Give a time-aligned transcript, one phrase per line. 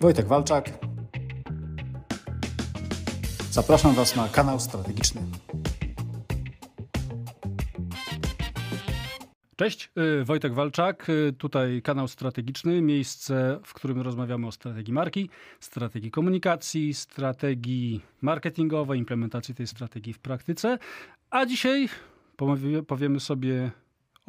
[0.00, 0.70] Wojtek Walczak.
[3.50, 5.22] Zapraszam Was na kanał strategiczny.
[9.56, 9.90] Cześć,
[10.20, 15.30] y, Wojtek Walczak, y, tutaj kanał strategiczny, miejsce, w którym rozmawiamy o strategii marki,
[15.60, 20.78] strategii komunikacji, strategii marketingowej, implementacji tej strategii w praktyce.
[21.30, 21.88] A dzisiaj
[22.86, 23.70] powiemy sobie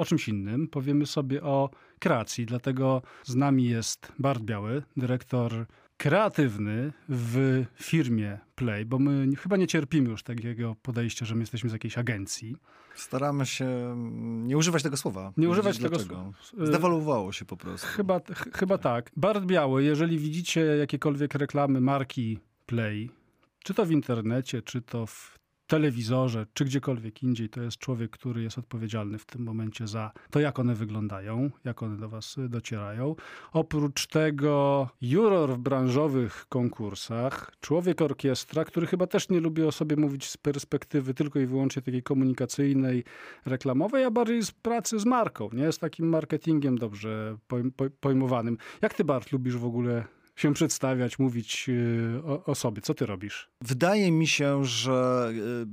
[0.01, 5.65] o czymś innym, powiemy sobie o kreacji, dlatego z nami jest Bart Biały, dyrektor
[5.97, 11.69] kreatywny w firmie Play, bo my chyba nie cierpimy już takiego podejścia, że my jesteśmy
[11.69, 12.55] z jakiejś agencji.
[12.95, 13.95] Staramy się
[14.43, 15.33] nie używać tego słowa.
[15.37, 16.31] Nie używać tego słowa.
[16.61, 17.87] Zdewaluowało się po prostu.
[17.87, 19.11] Chyba, ch chyba tak.
[19.15, 23.09] Bart Biały, jeżeli widzicie jakiekolwiek reklamy marki Play,
[23.63, 25.40] czy to w internecie, czy to w
[25.71, 30.39] telewizorze, czy gdziekolwiek indziej, to jest człowiek, który jest odpowiedzialny w tym momencie za to,
[30.39, 33.15] jak one wyglądają, jak one do was docierają.
[33.53, 39.95] Oprócz tego juror w branżowych konkursach, człowiek orkiestra, który chyba też nie lubi o sobie
[39.95, 43.03] mówić z perspektywy tylko i wyłącznie takiej komunikacyjnej,
[43.45, 45.71] reklamowej, a bardziej z pracy z marką, nie?
[45.71, 47.37] Z takim marketingiem dobrze
[47.99, 48.57] pojmowanym.
[48.81, 50.05] Jak ty, Bart, lubisz w ogóle
[50.41, 52.81] się przedstawiać, mówić y, o, o, sobie.
[52.81, 53.49] Co ty robisz?
[53.61, 55.65] Wydaje mi się, że y,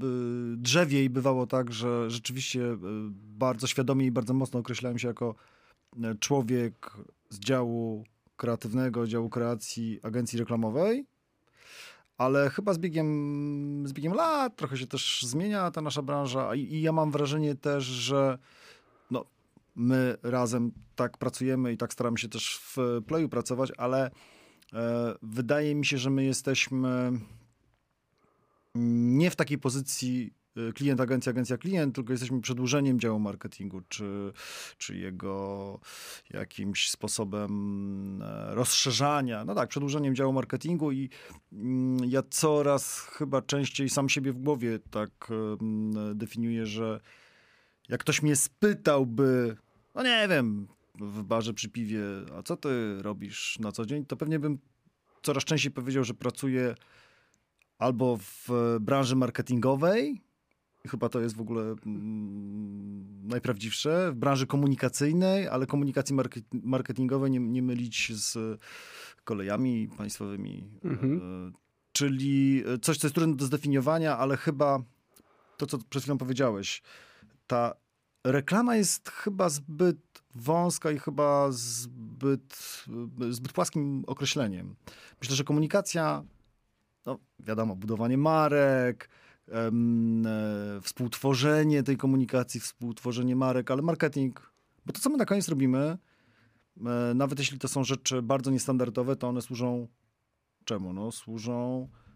[0.56, 2.76] drzewiej bywało tak, że rzeczywiście y,
[3.12, 5.34] bardzo świadomie i bardzo mocno określałem się jako
[6.20, 6.96] człowiek
[7.30, 8.04] z działu
[8.36, 11.06] kreatywnego, działu kreacji agencji reklamowej.
[12.18, 16.60] Ale chyba z biegiem, z biegiem lat trochę się też zmienia ta nasza branża i,
[16.60, 18.38] i ja mam wrażenie też, że
[19.10, 19.24] no,
[19.76, 24.10] my razem tak pracujemy i tak staramy się też w Playu pracować, ale
[25.22, 27.12] wydaje mi się, że my jesteśmy
[28.74, 34.32] nie w takiej pozycji e, klient, agencja, agencja, klient, tylko jesteśmy przedłużeniem działu marketingu, czy,
[34.78, 35.80] czy jego
[36.30, 39.44] jakimś sposobem e, rozszerzania.
[39.44, 41.10] No tak, przedłużeniem działu marketingu i
[41.52, 45.10] mm, ja coraz chyba częściej sam siebie w głowie tak
[46.14, 47.00] definiuję, że
[47.88, 49.56] jak ktoś mnie spytałby,
[49.94, 50.68] no nie wiem,
[51.00, 52.02] w barze przy piwie,
[52.38, 54.58] a co ty robisz na co dzień, to pewnie bym
[55.22, 56.74] coraz częściej powiedział, że pracuję
[57.78, 58.48] albo w
[58.80, 60.20] branży marketingowej,
[60.88, 66.16] chyba to jest w ogóle mm, najprawdziwsze, w branży komunikacyjnej, ale komunikacji
[66.52, 68.60] marketingowej nie, nie mylić z
[69.24, 70.64] kolejami państwowymi.
[70.84, 71.18] Mhm.
[71.18, 71.52] E,
[71.92, 74.82] czyli coś, co jest trudne do zdefiniowania, ale chyba
[75.56, 76.82] to, co przed chwilą powiedziałeś,
[77.46, 77.74] ta
[78.24, 79.98] reklama jest chyba zbyt
[80.34, 82.84] wąska i chyba zbyt,
[83.30, 84.76] zbyt płaskim określeniem.
[85.20, 86.24] Myślę, że komunikacja,
[87.06, 89.08] no wiadomo, budowanie marek,
[89.48, 89.70] e,
[90.82, 94.52] współtworzenie tej komunikacji, współtworzenie marek, ale marketing,
[94.86, 95.98] bo to, co my na koniec robimy,
[96.86, 99.88] e, nawet jeśli to są rzeczy bardzo niestandardowe, to one służą
[100.64, 100.92] czemu?
[100.92, 102.07] No, służą E,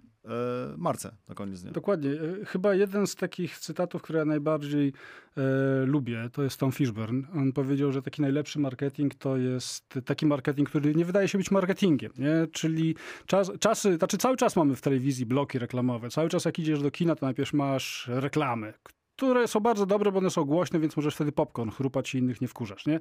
[0.76, 1.72] marce na koniec dnia.
[1.72, 2.10] Dokładnie.
[2.10, 4.92] E, chyba jeden z takich cytatów, które ja najbardziej
[5.36, 5.42] e,
[5.86, 7.22] lubię, to jest Tom Fishburne.
[7.34, 11.50] On powiedział, że taki najlepszy marketing to jest taki marketing, który nie wydaje się być
[11.50, 12.46] marketingiem, nie?
[12.52, 12.94] Czyli
[13.26, 16.10] czas, czasy, znaczy cały czas mamy w telewizji bloki reklamowe.
[16.10, 18.74] Cały czas jak idziesz do kina, to najpierw masz reklamy,
[19.16, 22.40] które są bardzo dobre, bo one są głośne, więc możesz wtedy popcorn chrupać i innych
[22.40, 23.00] nie wkurzasz, nie?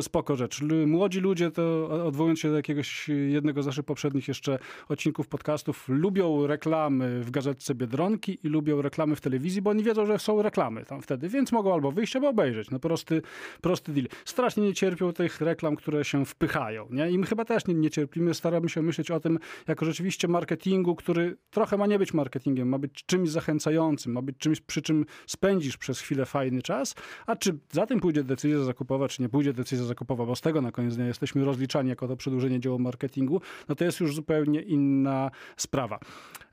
[0.00, 0.62] Spoko rzecz.
[0.86, 4.58] Młodzi ludzie, to odwołując się do jakiegoś jednego z naszych poprzednich jeszcze
[4.88, 10.06] odcinków podcastów, lubią reklamy w gazetce Biedronki i lubią reklamy w telewizji, bo oni wiedzą,
[10.06, 12.70] że są reklamy tam wtedy, więc mogą albo wyjść, albo obejrzeć.
[12.70, 13.22] No prosty,
[13.60, 14.08] prosty deal.
[14.24, 17.10] Strasznie nie cierpią tych reklam, które się wpychają, nie?
[17.10, 19.38] I my chyba też nie, nie cierpimy, staramy się myśleć o tym
[19.68, 24.38] jako rzeczywiście marketingu, który trochę ma nie być marketingiem, ma być czymś zachęcającym, ma być
[24.38, 26.94] czymś, przy czym spędzisz przez chwilę fajny czas,
[27.26, 30.60] a czy za tym pójdzie decyzja zakupowa, czy nie pójdzie decyzja zakupowa, bo z tego
[30.60, 34.60] na koniec dnia jesteśmy rozliczani jako to przedłużenie dzieła marketingu, no to jest już zupełnie
[34.60, 35.98] inna sprawa.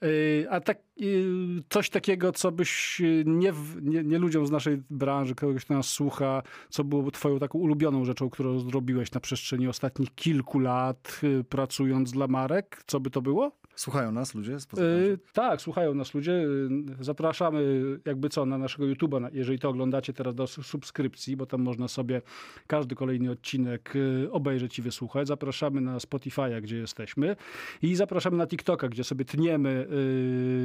[0.01, 5.35] Yy, a tak, yy, coś takiego, co byś nie, nie, nie ludziom z naszej branży,
[5.35, 10.15] kogoś, kto nas słucha, co było twoją taką ulubioną rzeczą, którą zrobiłeś na przestrzeni ostatnich
[10.15, 13.59] kilku lat, yy, pracując dla marek, co by to było?
[13.79, 14.57] Słuchają nas ludzie?
[14.77, 16.31] Yy, tak, słuchają nas ludzie.
[16.31, 21.61] Y, zapraszamy jakby co na naszego YouTube'a, jeżeli to oglądacie teraz do subskrypcji, bo tam
[21.61, 22.21] można sobie
[22.67, 25.27] każdy kolejny odcinek y, obejrzeć i wysłuchać.
[25.27, 27.35] Zapraszamy na Spotify'a, gdzie jesteśmy
[27.81, 29.87] i zapraszamy na TikToka, gdzie sobie tniemy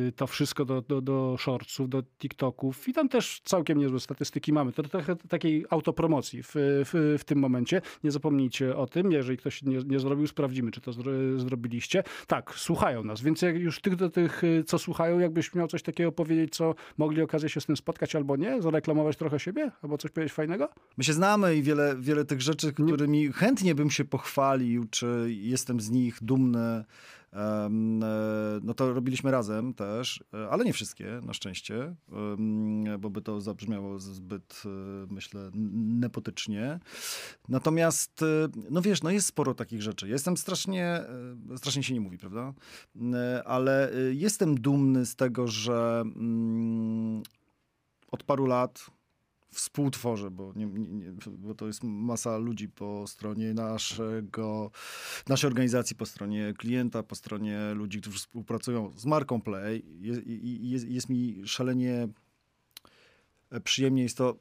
[0.05, 4.53] yy, to wszystko do, do, do shortsów, do TikToków i tam też całkiem niezłe statystyki
[4.53, 4.73] mamy.
[4.73, 7.83] To trochę takiej autopromocji w, w, w tym momencie.
[8.05, 9.13] Nie zapomnijcie o tym.
[9.13, 12.03] Jeżeli ktoś nie, nie zrobił, sprawdzimy, czy to zro, zrobiliście.
[12.27, 13.21] Tak, słuchają nas.
[13.21, 16.75] Więc jak już tych do tych, y, co słuchają, jakbyś miał coś takiego powiedzieć, co
[16.99, 20.69] mogli okazję się z tym spotkać albo nie, zareklamować trochę siebie, albo coś powiedzieć fajnego?
[20.97, 25.81] My się znamy i wiele, wiele tych rzeczy, którymi chętnie bym się pochwalił, czy jestem
[25.81, 26.85] z nich dumny,
[28.63, 31.95] no to robiliśmy razem też, e, ale nie wszystkie, na szczęście,
[32.99, 34.69] bo by to zabrzmiało zbyt, e,
[35.11, 36.81] myślę, nepotycznie.
[37.49, 38.27] Natomiast, e,
[38.71, 40.09] no wiesz, no jest sporo takich rzeczy.
[40.09, 42.53] Jestem strasznie, e, strasznie się nie mówi, prawda?
[43.15, 47.23] E, Ale e, jestem dumny z tego, że mm,
[48.11, 48.87] od paru lat
[49.55, 54.71] współtworzę, bo, nie, nie, bo to jest masa ludzi po stronie naszego,
[55.29, 59.85] naszej organizacji, po stronie klienta, po stronie ludzi, którzy współpracują z marką Play.
[60.01, 62.09] Je, i- jest, jest mi szalenie
[63.51, 64.37] e, przyjemnie jest to,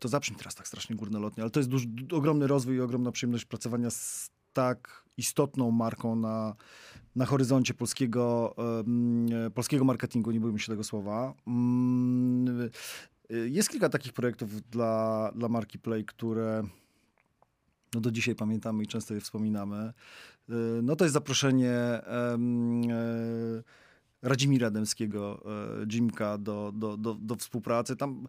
[0.00, 3.12] to zabrzmi teraz tak strasznie górnolotnie, ale to jest duży, du- ogromny rozwój i ogromna
[3.12, 6.54] przyjemność pracowania z tak istotną marką na,
[7.16, 8.54] na horyzoncie polskiego,
[9.54, 11.34] polskiego marketingu, nie bójmy się tego słowa.
[13.32, 16.62] Y, Jest kilka takich projektów dla, dla marki Play, które
[17.94, 19.92] no do dzisiaj pamiętamy i często je wspominamy.
[20.50, 22.38] Y, No to jest zaproszenie e,
[24.22, 25.42] Radzimira Dębskiego,
[25.82, 27.96] e, Jimka, do, do, do, do współpracy.
[27.96, 28.26] Tam,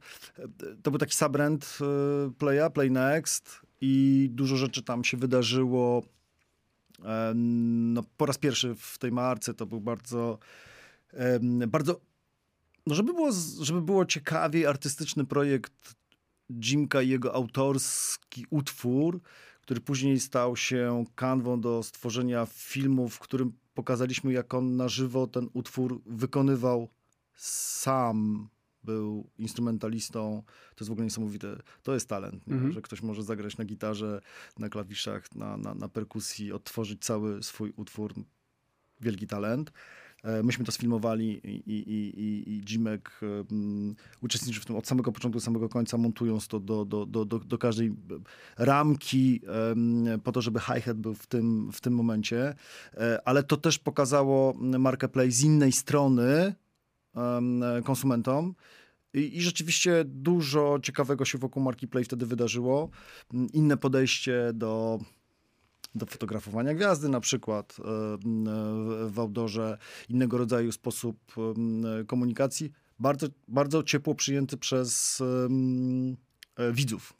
[0.83, 6.03] to był taki subbrand e, Playa, Play Next i dużo rzeczy tam się wydarzyło.
[7.35, 10.39] No, po raz pierwszy w tej marce to był bardzo,
[11.67, 12.01] bardzo
[12.87, 13.31] no żeby było,
[13.61, 15.95] żeby było ciekawiej, artystyczny projekt
[16.49, 19.21] Jimka i jego autorski utwór,
[19.61, 25.27] który później stał się kanwą do stworzenia filmu, w którym pokazaliśmy, jak on na żywo
[25.27, 26.89] ten utwór wykonywał
[27.35, 28.49] sam.
[28.83, 30.43] Był instrumentalistą.
[30.75, 31.57] To jest w ogóle niesamowite.
[31.83, 32.47] To jest talent?
[32.47, 32.71] Mhm.
[32.71, 34.21] że ktoś może zagrać na gitarze,
[34.59, 38.13] na klawiszach, na, na, na perkusji, odtworzyć cały swój utwór.
[39.01, 39.71] Wielki talent.
[40.23, 45.11] E, Myśmy to sfilmowali i, i, i, i- Jimek um, uczestniczy w tym od samego
[45.11, 47.93] początku do samego końca, montując to do, do, do, do, do każdej e,
[48.65, 49.41] ramki
[49.71, 52.55] em, po to, żeby hi-hat był w tym, w tym momencie.
[53.25, 56.55] Ale to też pokazało markę Play z innej strony
[57.15, 58.55] em, konsumentom.
[59.13, 62.89] I, I rzeczywiście dużo ciekawego się wokół marki Play wtedy wydarzyło.
[63.33, 64.99] Mm, Inne podejście do,
[65.95, 68.17] do fotografowania gwiazdy na przykład e, e,
[69.09, 69.77] w outdoorze,
[70.09, 75.21] innego rodzaju sposób em, komunikacji, bardzo, bardzo ciepło przyjęty przez
[76.57, 77.13] e, widzów.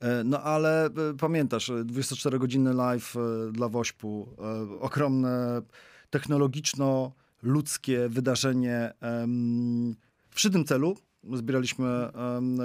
[0.00, 5.62] E, No ale e, pamiętasz, e, 24-godzinny live e, dla Wośpu, e, ogromne
[6.10, 8.92] technologiczno-ludzkie wydarzenie
[10.30, 10.96] w szydym celu.
[11.32, 12.08] Zbieraliśmy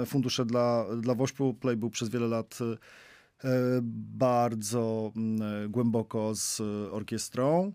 [0.06, 1.54] fundusze dla, dla Wośpu.
[1.54, 2.76] Play był przez wiele lat e,
[4.18, 6.60] bardzo mm, głęboko z
[6.90, 7.72] orkiestrą.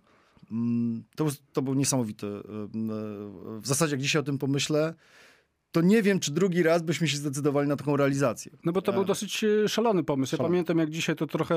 [0.51, 2.27] Mm, To, to był niesamowity.
[2.27, 4.93] em, e, W zasadzie, jak dzisiaj o tym pomyślę,
[5.75, 8.51] to nie wiem, czy drugi raz byśmy się zdecydowali na taką realizację.
[8.65, 10.35] No bo to był E, dosyć e, szalony pomysł.
[10.35, 10.53] Ja Szalony.
[10.53, 11.55] pamiętam jak dzisiaj to trochę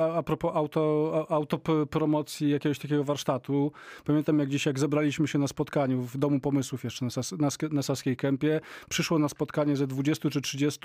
[0.00, 3.72] a, a propos auto, autopromocji jakiegoś takiego warsztatu.
[4.04, 7.48] Pamiętam jak dzisiaj, jak zebraliśmy się na spotkaniu w Domu Pomysłów jeszcze na, Sas, na,
[7.70, 10.80] na Saskiej Kępie, przyszło na spotkanie ze 20 czy 30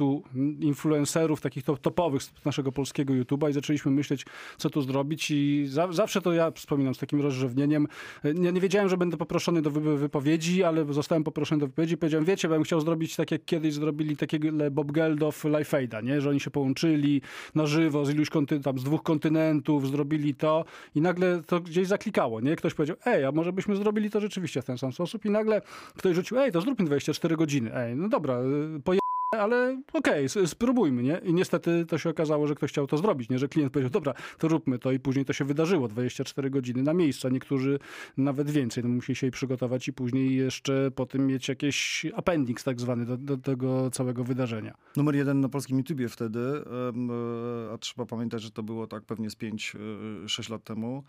[0.60, 4.26] influencerów, takich to, topowych z naszego polskiego YouTube'a i zaczęliśmy myśleć,
[4.58, 7.88] co tu zrobić i za, zawsze to ja wspominam z takim rozrzewnieniem.
[8.24, 11.98] E, Nie, nie wiedziałem, że będę poproszony do wy- wypowiedzi, ale zostałem poproszony do wypowiedzi.
[11.98, 15.78] Powiedziałem, wiecie, bo ja bym chciał zrobić tak, jak kiedyś zrobili takiego Bob Geldof Life
[15.78, 16.22] Aida, nie?
[16.22, 17.22] Że oni się połączyli
[17.56, 21.88] na żywo z iluś konty- tam z dwóch kontynentów, zrobili to i nagle to gdzieś
[21.88, 22.56] zaklikało, nie?
[22.56, 25.62] Ktoś powiedział, ej, a może byśmy zrobili to rzeczywiście w ten sam sposób i nagle
[25.98, 27.76] ktoś rzucił, ej, to zróbmy 24 godziny.
[27.76, 28.40] Ej, no dobra,
[28.78, 31.22] y, poje ale okej, s- spróbujmy, nie?
[31.24, 33.40] I niestety to się okazało, że ktoś chciał to zrobić, nie?
[33.40, 36.94] Że klient powiedział, dobra, to róbmy to i później to się wydarzyło, 24 godziny na
[36.94, 37.80] miejscu, a niektórzy
[38.18, 42.64] nawet więcej, no musieli się jej przygotować i później jeszcze po tym mieć jakiś appendix
[42.64, 44.74] tak zwany do, do tego całego wydarzenia.
[44.96, 49.30] Numer jeden na polskim YouTubie wtedy, e, a trzeba pamiętać, że to było tak pewnie
[49.30, 51.04] z 5-6 lat temu.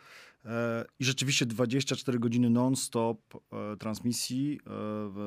[0.45, 4.71] E, I rzeczywiście 24 godziny non-stop e, transmisji, e,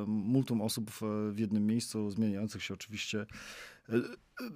[0.08, 0.92] multum osób
[1.32, 3.26] w jednym miejscu, zmieniających się oczywiście.
[3.90, 3.94] E,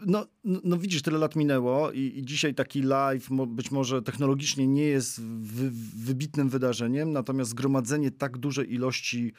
[0.06, 4.68] No, no, no widzisz, tyle lat minęło i, i dzisiaj taki live być może technologicznie
[4.68, 9.34] nie jest wy, wybitnym wydarzeniem, natomiast zgromadzenie tak dużej ilości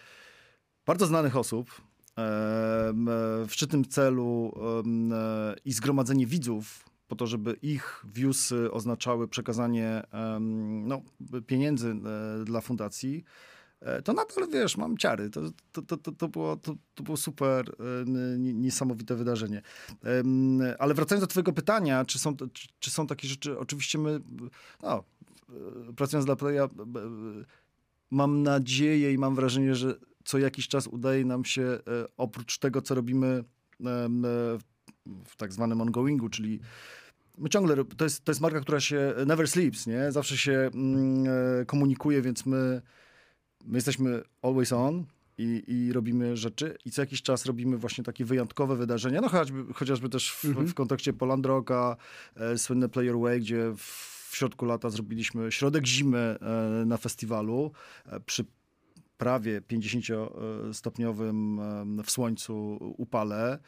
[0.86, 1.82] bardzo znanych osób e,
[3.46, 10.02] w szczytnym celu e, i zgromadzenie widzów po to, żeby ich viewsy oznaczały przekazanie
[10.84, 11.02] no,
[11.46, 13.53] pieniędzy e, dla fundacji, e,
[14.04, 15.30] to nadal, wiesz, mam ciary.
[15.30, 15.40] To,
[15.72, 17.74] to, to, to, było, to, to było super e,
[18.38, 19.62] niesamowite wydarzenie.
[20.78, 22.36] Ale wracając do twojego pytania, czy są,
[22.78, 24.20] czy, są takie rzeczy, oczywiście my,
[24.82, 25.04] no,
[25.88, 26.68] e, pracując dla Playa, e,
[28.10, 31.80] mam nadzieję i mam wrażenie, że co jakiś czas udaje nam się, e,
[32.16, 33.44] oprócz tego, co robimy e,
[35.24, 36.60] w tak zwanym ongoingu, czyli
[37.38, 40.12] my ciągle, to jest, to jest marka, która się never sleeps, nie?
[40.12, 41.24] Zawsze się mm,
[41.60, 42.82] e, komunikuje, więc my,
[43.64, 45.04] my jesteśmy always on
[45.38, 49.74] i, i robimy rzeczy i co jakiś czas robimy właśnie takie wyjątkowe wydarzenia, no chociażby,
[49.74, 50.66] chociażby też w, Mhm.
[50.66, 51.96] w kontekście Poland Rocka,
[52.36, 53.80] e, słynne Player Way, gdzie w,
[54.30, 57.72] w środku lata zrobiliśmy środek zimy e, na festiwalu
[58.06, 58.44] e, przy
[59.18, 63.58] prawie 50-stopniowym em, w słońcu upale.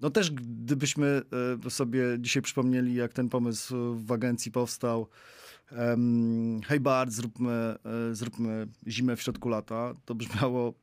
[0.00, 1.22] No też gdybyśmy
[1.66, 5.08] e, sobie dzisiaj przypomnieli, jak ten pomysł w agencji powstał,
[6.66, 7.74] hej Bart, zróbmy,
[8.10, 10.74] e, zróbmy zimę w środku lata, to brzmiało,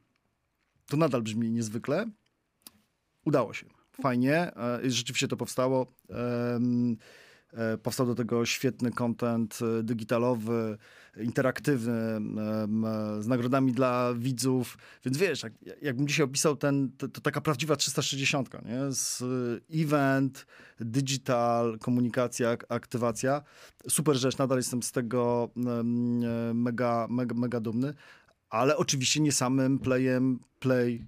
[0.85, 2.05] to nadal brzmi niezwykle.
[3.25, 3.65] Udało się.
[4.01, 4.57] Fajnie.
[4.57, 5.87] e, Rzeczywiście to powstało.
[7.53, 10.77] E, Powstał do tego świetny content e, digitalowy,
[11.17, 12.21] interaktywny, e,
[13.23, 14.77] z nagrodami dla widzów.
[15.05, 18.91] Więc wiesz, jak, jakbym dzisiaj opisał ten, to, to taka prawdziwa 360, nie?
[18.91, 19.23] Z
[19.73, 20.45] event,
[20.79, 23.41] digital, komunikacja, ak- aktywacja.
[23.89, 25.49] Super rzecz, nadal jestem z tego
[26.53, 27.93] mega, mega, mega dumny.
[28.49, 31.05] Ale oczywiście nie samym playem play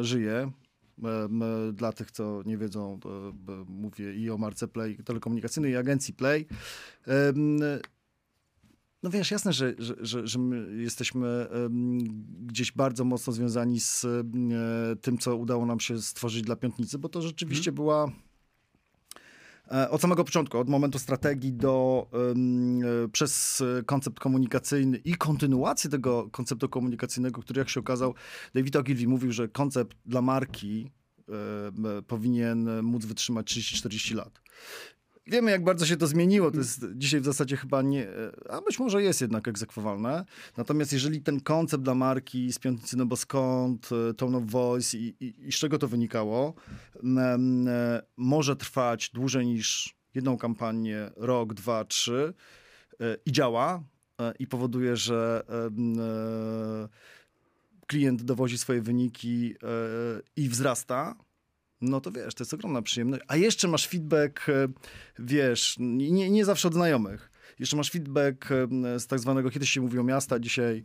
[0.00, 0.52] żyje.
[1.72, 6.46] Dla tych, co nie wiedzą, e, mówię i o marce Play telekomunikacyjnej, i agencji Play.
[9.02, 11.46] No wiesz, jasne, że, że, że, że my jesteśmy
[12.40, 14.22] gdzieś bardzo mocno związani z e,
[14.96, 18.10] tym, co udało nam się stworzyć dla Piątnicy, bo to rzeczywiście była e,
[19.90, 22.06] od samego początku, od momentu strategii do
[23.04, 28.14] e, przez e, koncept komunikacyjny i kontynuację tego konceptu komunikacyjnego, który jak się okazał,
[28.54, 30.90] David Ogilvy mówił, że koncept dla marki
[31.28, 34.40] e, powinien móc wytrzymać 30-40 lat.
[35.26, 36.50] Wiemy, jak bardzo się to zmieniło.
[36.50, 38.08] To jest dzisiaj w zasadzie chyba nie,
[38.50, 40.24] a być może jest jednak egzekwowalne.
[40.56, 44.98] Natomiast jeżeli ten koncept dla marki z piątnicy, no bo skąd, e, tone of voice
[44.98, 46.54] i, i, i z czego to wynikało,
[47.02, 52.34] em, e, może trwać dłużej niż jedną kampanię, rok, dwa, trzy
[53.00, 53.82] e, i działa
[54.38, 55.42] i powoduje, że
[57.86, 59.54] klient dowozi swoje wyniki
[60.36, 61.14] i wzrasta,
[61.82, 63.22] no to wiesz, to jest ogromna przyjemność.
[63.28, 64.68] A jeszcze masz feedback, e,
[65.18, 67.30] wiesz, nie, nie zawsze od znajomych.
[67.58, 70.82] Jeszcze masz feedback e, z tak zwanego, kiedyś się mówiło miasta, dzisiaj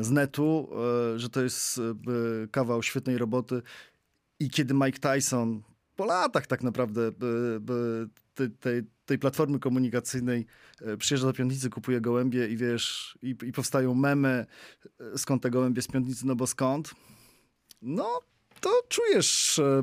[0.00, 0.68] z netu,
[1.14, 1.80] e, że to jest
[2.50, 3.62] kawał świetnej roboty.
[4.40, 5.62] I kiedy Mike Tyson
[5.96, 7.12] po latach tak naprawdę
[8.60, 10.46] tej, tej, platformy komunikacyjnej
[10.98, 14.46] przyjeżdża do Piątnicy, kupuje gołębie i wiesz, i, i powstają memy,
[15.16, 16.94] skąd te gołębie z Piątnicy, no bo skąd?
[17.82, 18.20] No,
[18.60, 19.82] to czujesz e,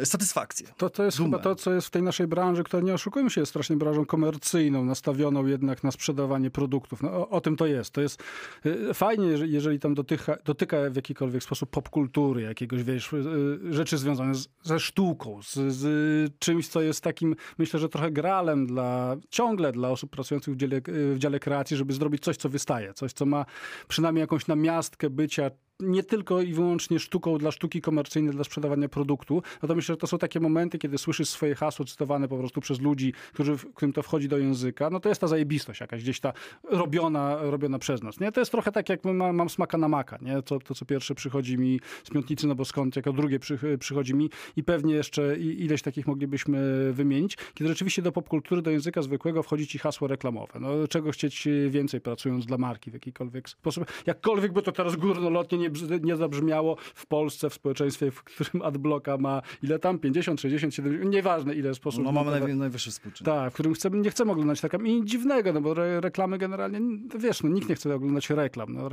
[0.00, 0.68] e, satysfakcję.
[0.76, 1.30] To, to jest Dumę.
[1.30, 4.06] chyba to, co jest w tej naszej branży, która nie oszukujmy się, jest strasznie branżą
[4.06, 7.02] komercyjną, nastawioną jednak na sprzedawanie produktów.
[7.02, 7.90] No, o, o tym to jest.
[7.90, 8.22] To jest
[8.66, 13.98] y, fajnie, jeżeli, jeżeli tam dotyka, dotyka w jakikolwiek sposób popkultury, jakiegoś, wiesz, y, rzeczy
[13.98, 19.16] związane z, ze sztuką, z, z czymś, co jest takim, myślę, że trochę gralem dla,
[19.30, 23.12] ciągle dla osób pracujących w dziale, w dziale kreacji, żeby zrobić coś, co wystaje, coś,
[23.12, 23.44] co ma
[23.88, 25.50] przynajmniej jakąś namiastkę bycia
[25.82, 29.96] nie tylko i wyłącznie sztuką dla sztuki komercyjnej, dla sprzedawania produktu, no to myślę, że
[29.96, 33.92] to są takie momenty, kiedy słyszysz swoje hasło cytowane po prostu przez ludzi, którzy, którym
[33.92, 36.32] to wchodzi do języka, no to jest ta zajebistość jakaś gdzieś ta
[36.70, 38.20] robiona, robiona przez nas.
[38.20, 38.32] Nie?
[38.32, 40.18] To jest trochę tak, jak mam, mam smaka na maka.
[40.22, 40.42] Nie?
[40.42, 44.14] To, to, co pierwsze przychodzi mi z piątnicy, no bo skąd, jako drugie przy, przychodzi
[44.14, 49.42] mi i pewnie jeszcze ileś takich moglibyśmy wymienić, kiedy rzeczywiście do popkultury, do języka zwykłego
[49.42, 50.60] wchodzi ci hasło reklamowe.
[50.60, 53.84] No, czego chcieć więcej pracując dla marki w jakikolwiek sposób.
[54.06, 55.69] Jakkolwiek by to teraz górnolotnie nie,
[56.02, 59.98] nie zabrzmiało w Polsce, w społeczeństwie, w którym adblocka ma ile tam?
[59.98, 62.04] 50, 60, 70, nieważne ile sposób.
[62.04, 63.34] No mamy najwyższy współczynnik.
[63.34, 66.80] tak, w którym chcemy, nie chcemy oglądać tak i dziwnego, no bo re, reklamy generalnie,
[67.18, 68.72] wiesz, no nikt nie chce oglądać reklam.
[68.72, 68.88] No,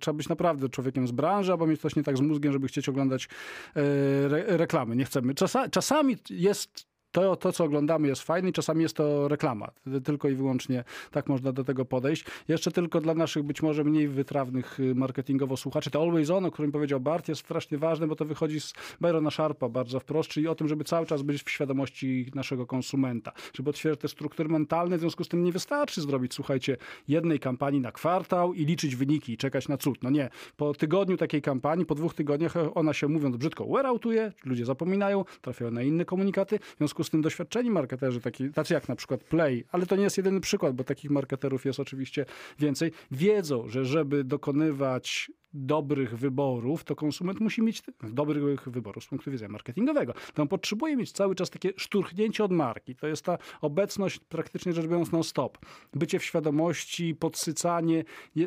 [0.00, 2.88] trzeba być naprawdę człowiekiem z branży, albo mieć coś nie tak z mózgiem, żeby chcieć
[2.88, 3.28] oglądać
[3.76, 3.80] e,
[4.24, 4.96] re, reklamy.
[4.96, 5.34] Nie chcemy.
[5.34, 9.70] Czasa, czasami jest to, to, co oglądamy jest fajne i czasami jest to reklama.
[10.04, 12.24] Tylko i wyłącznie tak można do tego podejść.
[12.48, 16.50] Jeszcze tylko dla naszych być może mniej wytrawnych y, marketingowo słuchaczy, to Always On, o
[16.50, 20.48] którym powiedział Bart, jest strasznie ważne, bo to wychodzi z Byrona Sharpa bardzo wprost, czyli
[20.48, 24.96] o tym, żeby cały czas być w świadomości naszego konsumenta, żeby otwierać te struktury mentalne,
[24.96, 26.76] w związku z tym nie wystarczy zrobić, słuchajcie,
[27.08, 30.02] jednej kampanii na kwartał i liczyć wyniki i czekać na cud.
[30.02, 30.30] No nie.
[30.56, 35.70] Po tygodniu takiej kampanii, po dwóch tygodniach ona się, mówiąc brzydko, wear-outuje, ludzie zapominają, trafiają
[35.70, 39.64] na inne komunikaty, w związku z tym doświadczeni marketerzy, taki, tacy jak na przykład Play,
[39.72, 42.26] ale to nie jest jedyny przykład, bo takich marketerów jest oczywiście
[42.58, 49.30] więcej, wiedzą, że żeby dokonywać dobrych wyborów, to konsument musi mieć dobrych wyborów z punktu
[49.30, 50.14] widzenia marketingowego.
[50.34, 52.96] To on potrzebuje mieć cały czas takie szturchnięcie od marki.
[52.96, 55.58] To jest ta obecność praktycznie rzecz biorąc non-stop.
[55.94, 58.04] Bycie w świadomości, podsycanie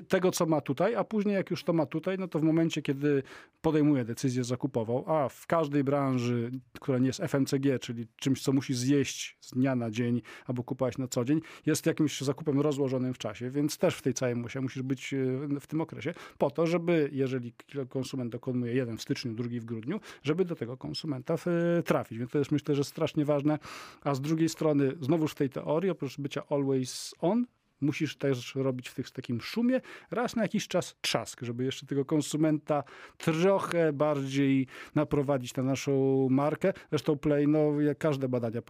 [0.08, 2.82] tego, co ma tutaj, a później jak już to ma tutaj, no to w momencie,
[2.82, 3.24] kiedy
[3.62, 8.74] podejmuje decyzję zakupową, a w każdej branży, która nie jest FMCG, czyli czymś, co musi
[8.74, 13.18] zjeść z dnia na dzień albo kupować na co dzień, jest jakimś zakupem rozłożonym w
[13.18, 15.18] czasie, więc też w tej całej musie musisz być e,
[15.60, 17.54] w tym okresie po to, żeby jeżeli
[17.90, 22.18] konsument dokonuje jeden w styczniu, drugi w grudniu, żeby do tego konsumenta e, trafić.
[22.18, 23.60] Więc to jest myślę, że strasznie ważne.
[24.02, 27.46] A z drugiej strony, znowuż w tej teorii, oprócz bycia always on,
[27.82, 32.06] musisz też robić w tych takim szumie raz na jakiś czas trzask, żeby jeszcze tego
[32.06, 32.84] konsumenta
[33.18, 36.74] trochę bardziej naprowadzić na naszą markę.
[36.90, 38.62] Zresztą Play, no jak każde badania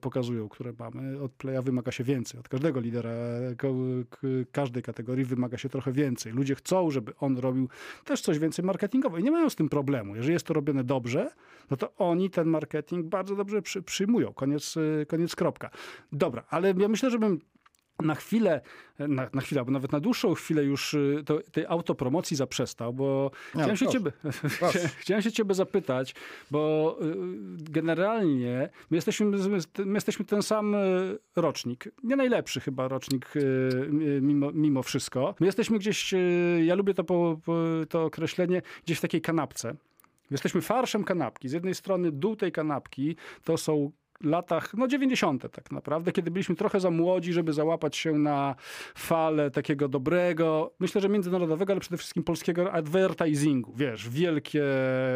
[0.00, 2.40] pokazują, które mamy, od Playa wymaga się więcej.
[2.40, 3.10] Od każdego lidera
[4.52, 6.32] każdej kategorii wymaga się trochę więcej.
[6.32, 7.68] Ludzie chcą, żeby on robił
[8.04, 10.16] też coś więcej marketingowo i nie mają z tym problemu.
[10.16, 11.30] Jeżeli jest to robione dobrze,
[11.70, 14.32] no to oni ten marketing bardzo dobrze przy, przyjmują.
[14.32, 14.74] Koniec,
[15.08, 15.70] koniec kropka.
[16.12, 17.40] Dobra, ale ja myślę, żebym
[18.00, 18.60] na chwilę,
[18.98, 23.30] na, na chwilę, bo nawet na dłuższą chwilę już y, to, tej autopromocji zaprzestał, bo
[23.54, 24.12] no, chciałem, się ciebie,
[25.00, 26.14] chciałem się ciebie zapytać,
[26.50, 27.14] bo y,
[27.58, 29.26] generalnie my jesteśmy,
[29.84, 33.32] my jesteśmy ten sam y, rocznik, nie najlepszy chyba rocznik
[34.20, 35.34] mimo, mimo wszystko.
[35.40, 36.14] My jesteśmy gdzieś,
[36.64, 37.40] ja lubię to, po,
[37.88, 39.74] to określenie, gdzieś w takiej kanapce.
[40.30, 41.48] Jesteśmy farszem kanapki.
[41.48, 43.90] Z jednej strony dół tej kanapki to są
[44.24, 45.52] latach, no 90.
[45.52, 48.54] tak naprawdę, kiedy byliśmy trochę za młodzi, żeby załapać się na
[48.94, 53.72] falę takiego dobrego, myślę, że międzynarodowego, ale przede wszystkim polskiego advertisingu.
[53.76, 54.64] Wiesz, wielkie,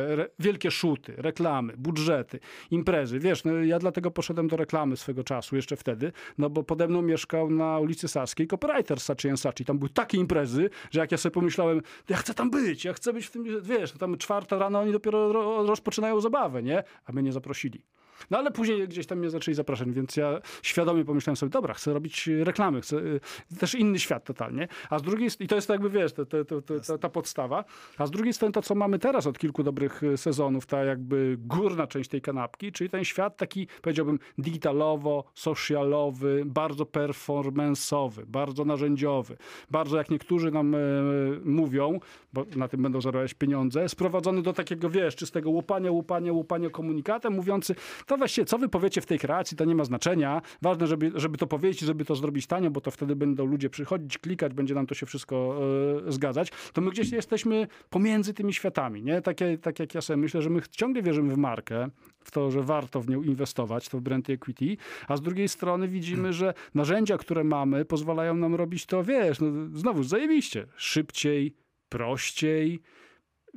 [0.08, 3.18] re, wielkie szuty, reklamy, budżety, imprezy.
[3.18, 7.02] Wiesz, no, ja dlatego poszedłem do reklamy swego czasu, jeszcze wtedy, no bo pode mną
[7.02, 9.64] mieszkał na ulicy Saskiej copywriter Sachi Sachi.
[9.64, 13.12] Tam były takie imprezy, że jak ja sobie pomyślałem, ja chcę tam być, ja chcę
[13.12, 15.32] być w tym, wiesz, tam czwarta rano oni dopiero
[15.66, 16.84] rozpoczynają zabawę, nie?
[17.04, 17.82] A mnie nie zaprosili.
[18.30, 21.92] No ale później gdzieś tam mnie zaczęli zapraszać, więc ja świadomie pomyślałem sobie, dobra, chcę
[21.92, 23.20] robić reklamy, chcę y,
[23.58, 24.68] też inny świat totalnie.
[24.90, 27.64] A z drugiej i to jest jakby, wiesz, to, to, to, ta, ta podstawa,
[27.98, 31.36] a z drugiej strony to, co mamy teraz od kilku dobrych y, sezonów, ta jakby
[31.38, 39.36] górna część tej kanapki, czyli ten świat taki, powiedziałbym, digitalowo, socialowy, bardzo performanceowy, bardzo narzędziowy,
[39.70, 42.00] bardzo, jak niektórzy nam y, mówią,
[42.32, 47.32] bo na tym będą zarabiać pieniądze, sprowadzony do takiego, wiesz, czystego łupania, łupania, łupania komunikatem,
[47.32, 47.74] mówiący,
[48.06, 50.42] to właściwie co wy powiecie w tej kreacji, to nie ma znaczenia.
[50.62, 54.18] Ważne, żeby, żeby to powiedzieć, żeby to zrobić tanio, bo to wtedy będą ludzie przychodzić,
[54.18, 55.60] klikać, będzie nam to się wszystko
[56.08, 56.52] e, zgadzać.
[56.72, 59.22] To my gdzieś jesteśmy pomiędzy tymi światami, nie?
[59.22, 61.88] Takie, tak jak ja sobie myślę, że my ciągle wierzymy w markę,
[62.20, 64.76] w to, że warto w nią inwestować, to w brand equity,
[65.08, 69.46] a z drugiej strony widzimy, że narzędzia, które mamy, pozwalają nam robić to, wiesz, no,
[69.74, 71.54] znowu zajebiście, szybciej,
[71.88, 72.80] prościej,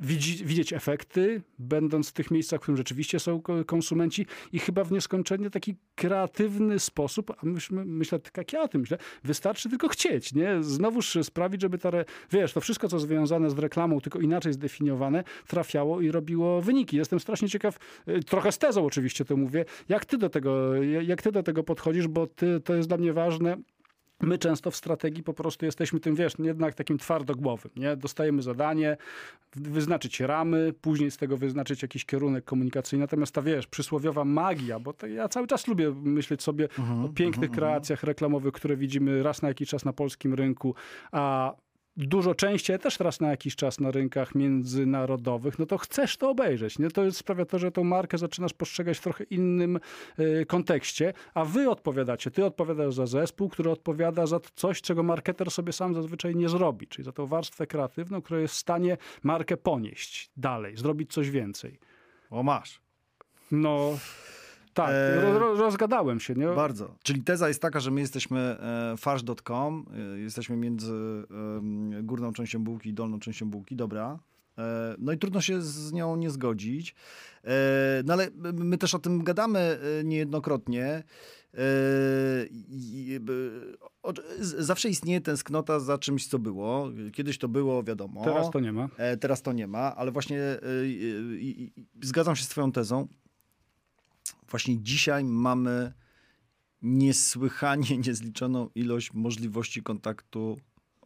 [0.00, 4.92] widzi, widzieć efekty, będąc w tych miejscach, w którym rzeczywiście są konsumenci i chyba w
[4.92, 10.34] nieskończenie taki kreatywny sposób, a myślę, myślę tak ja o tym myślę, wystarczy tylko chcieć,
[10.34, 10.62] nie?
[10.62, 11.90] Znowuż sprawić, żeby ta,
[12.30, 16.96] wiesz, to wszystko, co związane z reklamą, tylko inaczej zdefiniowane, trafiało i robiło wyniki.
[16.96, 21.22] Jestem strasznie ciekaw, y, trochę z tezą oczywiście to mówię, jak ty do tego, jak
[21.22, 23.56] ty do tego podchodzisz, bo ty, to jest dla mnie ważne,
[24.20, 27.96] My często w strategii po prostu jesteśmy tym, wiesz, jednak takim twardogłowym, nie?
[27.96, 28.96] Dostajemy zadanie,
[29.56, 33.02] wyznaczyć ramy, później z tego wyznaczyć jakiś kierunek komunikacyjny.
[33.02, 37.08] Natomiast ta, wiesz, przysłowiowa magia, bo ja cały czas lubię myśleć sobie uh -huh, o
[37.08, 40.74] pięknych uh -huh, kreacjach reklamowych, które widzimy raz na jakiś czas na polskim rynku,
[41.12, 41.54] a
[42.06, 46.78] dużo częściej, też teraz na jakiś czas na rynkach międzynarodowych, no to chcesz to obejrzeć.
[46.78, 46.90] Nie?
[46.90, 49.80] To sprawia to, że tą markę zaczynasz postrzegać w trochę innym
[50.18, 52.30] y, kontekście, a wy odpowiadacie.
[52.30, 56.86] Ty odpowiadasz za zespół, który odpowiada za coś, czego marketer sobie sam zazwyczaj nie zrobi,
[56.86, 61.78] czyli za tą warstwę kreatywną, która jest w stanie markę ponieść dalej, zrobić coś więcej.
[62.30, 62.80] O, masz.
[63.50, 63.98] No...
[64.78, 65.38] Tak, e...
[65.38, 66.34] rozgadałem się.
[66.34, 66.46] Nie?
[66.46, 66.94] Bardzo.
[67.02, 70.92] Czyli teza jest taka, że my jesteśmy e, farsz.com, e, jesteśmy między
[71.98, 74.18] e, górną częścią bułki i dolną częścią bułki, dobra.
[74.98, 76.94] No i trudno się z nią nie zgodzić.
[78.04, 81.02] No ale my też o tym gadamy niejednokrotnie.
[84.40, 86.88] Zawsze istnieje tęsknota za czymś, co było.
[87.12, 88.24] Kiedyś to było, wiadomo.
[88.24, 88.88] Teraz to nie ma.
[89.20, 90.40] Teraz to nie ma, ale właśnie
[92.02, 93.08] zgadzam się z Twoją tezą
[94.50, 95.92] właśnie dzisiaj mamy
[96.82, 100.58] niesłychanie niezliczoną ilość możliwości kontaktu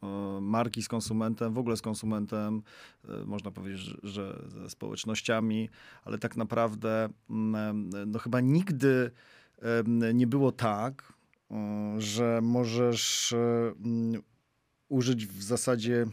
[0.03, 0.07] e,
[0.41, 2.63] marki z konsumentem, w ogóle z konsumentem,
[3.09, 5.69] e, można powiedzieć, że ze społecznościami,
[6.05, 9.11] ale tak naprawdę mm, no chyba nigdy
[10.15, 11.13] nie było tak,
[11.51, 14.23] e, że możesz mm,
[14.89, 16.07] użyć w zasadzie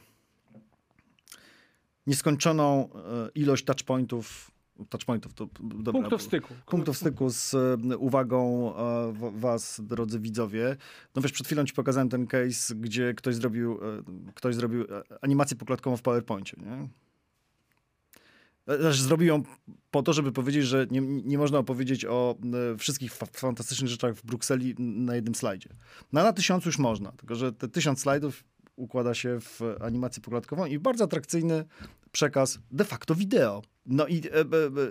[2.07, 2.89] nieskończoną
[3.35, 4.51] ilość touchpointów,
[4.89, 6.53] touchpointów to dobra, Punktów styku.
[6.65, 10.77] punktów styku z e, uwagą e, was, drodzy widzowie.
[11.15, 14.85] No wiesz, przed chwilą ci pokazałem ten case, gdzie ktoś zrobił, e, ktoś zrobił
[15.21, 16.89] animację poklatkową w PowerPoincie, nie?
[18.79, 19.43] Znaczy, zrobił ją
[19.91, 22.35] po to, żeby powiedzieć, że nie, nie można opowiedzieć o
[22.77, 25.69] wszystkich fa fantastycznych rzeczach w Brukseli na jednym slajdzie.
[26.13, 28.43] No na tysiąc już można, tylko że te tysiąc slajdów
[28.75, 31.65] układa się w animację poklatkową i bardzo atrakcyjny
[32.11, 33.61] przekaz de facto wideo.
[33.91, 34.17] No i...
[34.17, 34.45] E, e, e,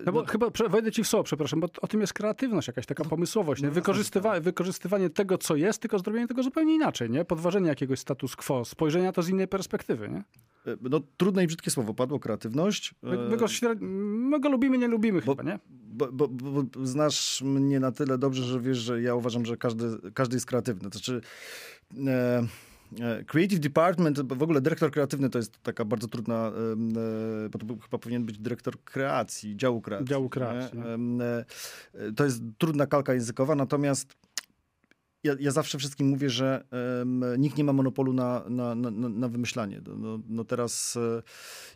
[0.07, 2.87] No bo no- chyba wejdę ci w słowo, przepraszam, bo o tym jest kreatywność, jakaś
[2.87, 3.63] taka pomysłowość.
[3.63, 3.69] Nie?
[3.69, 7.11] no, Wykorzystywa- wykorzystywanie tego, co jest, tylko zrobienie tego zupełnie inaczej.
[7.11, 7.25] Nie?
[7.25, 10.09] Podważenie jakiegoś status quo, spojrzenia to z innej perspektywy.
[10.09, 10.19] Nie?
[10.73, 12.95] E, No, trudne i brzydkie słowo padło, kreatywność.
[13.03, 15.59] My, E, my, go, śred- my go lubimy, nie lubimy bo- chyba, nie?
[15.71, 19.85] Bo, bo, bo, znasz mnie na tyle dobrze, że wiesz, że ja uważam, że każdy,
[20.15, 20.91] każdy jest kreatywny.
[20.91, 21.21] To znaczy,
[22.07, 22.47] e, e,
[23.27, 26.53] creative department, w ogóle dyrektor kreatywny to jest taka bardzo trudna,
[27.55, 30.07] e, bo chyba powinien być dyrektor kreacji, działu kreacji.
[30.09, 31.25] Działu kreacji, no.
[31.25, 31.45] E,
[31.95, 34.17] e, To jest trudna kalka językowa, natomiast
[35.25, 36.65] ja, ja zawsze wszystkim mówię, że
[37.01, 39.81] em, nikt nie ma monopolu na, na, na, na wymyślanie.
[39.87, 41.23] No, no, no teraz, e,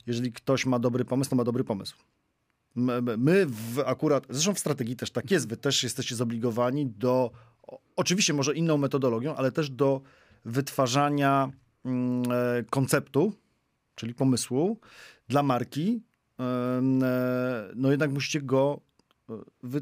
[0.06, 1.96] jeżeli ktoś ma dobry pomysł, to ma dobry pomysł.
[2.76, 6.86] M- m- My w akurat, zresztą w strategii też tak jest, wy też jesteście zobligowani
[6.86, 7.30] do,
[7.96, 10.00] oczywiście może inną metodologią, ale też do
[10.44, 11.50] wytwarzania
[11.84, 13.32] mm, e, konceptu,
[13.94, 14.80] czyli pomysłu
[15.28, 16.02] dla marki.
[16.40, 16.82] E,
[17.74, 18.80] No jednak musicie go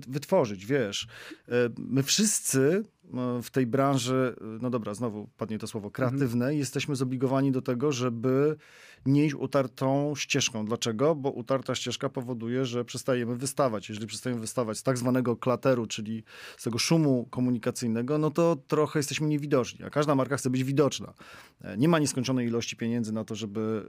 [0.09, 1.07] wytworzyć, wiesz.
[1.48, 6.59] E, My wszyscy e, w tej branży, e, no dobra, znowu padnie to słowo, kreatywnej,
[6.59, 8.57] jesteśmy zobligowani do tego, żeby
[9.07, 10.64] nie iść utartą ścieżką.
[10.64, 11.14] Dlaczego?
[11.14, 13.88] Bo utarta ścieżka powoduje, że przestajemy wystawać.
[13.88, 16.24] Jeżeli przestajemy wystawać z tak zwanego klateru, czyli
[16.57, 21.14] z tego szumu komunikacyjnego, no to trochę jesteśmy niewidoczni, a każda marka chce być widoczna.
[21.61, 23.85] E, Nie ma nieskończonej ilości pieniędzy na to, żeby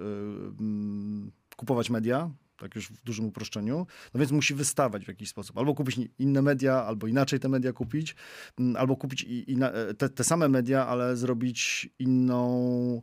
[0.59, 5.57] mm, kupować media, tak już w dużym uproszczeniu, no więc musi wystawać w jakiś sposób.
[5.57, 8.15] Albo kupić inne media, albo inaczej te media kupić,
[8.59, 13.01] mm, albo kupić i, i na, e, te, te same media, ale zrobić inną,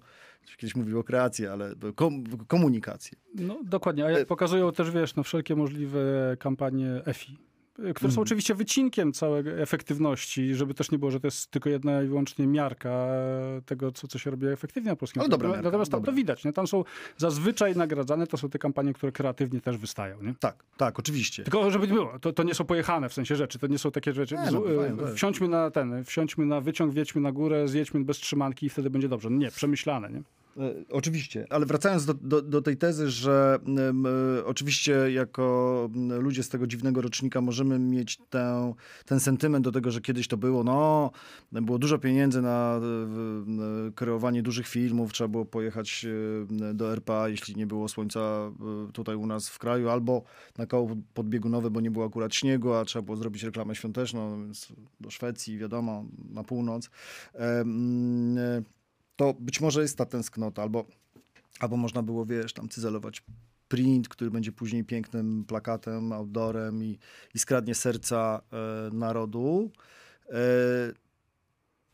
[0.57, 3.19] kiedyś mówił o kreacji, ale kom, komunikację.
[3.35, 7.39] No dokładnie, a E- jak pokazują też, wiesz, no, wszelkie możliwe kampanie EFI,
[7.79, 8.13] które Mhm.
[8.13, 12.07] są oczywiście wycinkiem całej efektywności, żeby też nie było, że to jest tylko jedna i
[12.07, 13.07] wyłącznie miarka
[13.67, 15.31] tego, co, co się robi efektywnie na polskim rynku.
[15.31, 16.13] dobra miarka, Natomiast tam dobra.
[16.13, 16.53] to widać, nie?
[16.53, 16.85] tam są
[17.17, 20.23] zazwyczaj nagradzane, to są te kampanie, które kreatywnie też wystają.
[20.23, 20.35] Nie?
[20.41, 21.43] Tak, tak, oczywiście.
[21.45, 23.91] Tylko żeby nie było, to, to nie są pojechane w sensie rzeczy, to nie są
[23.91, 24.35] takie rzeczy.
[24.35, 24.97] Nie, no, bywają.
[25.15, 29.09] wsiądźmy na ten, wsiądźmy na wyciąg, wjedźmy na górę, zjedźmy bez trzymanki i wtedy będzie
[29.09, 29.31] dobrze.
[29.31, 30.11] No Nie, przemyślane.
[30.11, 30.23] Nie?
[30.59, 33.59] E, Oczywiście, ale wracając do, do, do tej tezy, że
[34.39, 35.89] e, oczywiście jako
[36.21, 40.37] ludzie z tego dziwnego rocznika możemy mieć tę, ten sentyment do tego, że kiedyś to
[40.37, 41.11] było, no,
[41.53, 42.81] było dużo pieniędzy na
[43.89, 46.07] e, kreowanie dużych filmów, trzeba było pojechać
[46.61, 48.51] e, do RPA, jeśli nie było słońca
[48.93, 50.23] tutaj u nas w kraju, albo
[50.59, 54.51] na koło podbiegunowe, bo nie było akurat śniegu, a trzeba było zrobić reklamę świąteczną,
[55.01, 56.91] do Szwecji, wiadomo, na północ.
[59.19, 60.85] To być może jest ta tęsknota, albo,
[61.61, 63.23] albo można było, wiesz, tam cyzelować
[63.69, 66.99] print, który będzie później pięknym plakatem, outdoorem i,
[67.35, 69.71] i skradnie serca e, narodu.
[70.29, 70.39] E,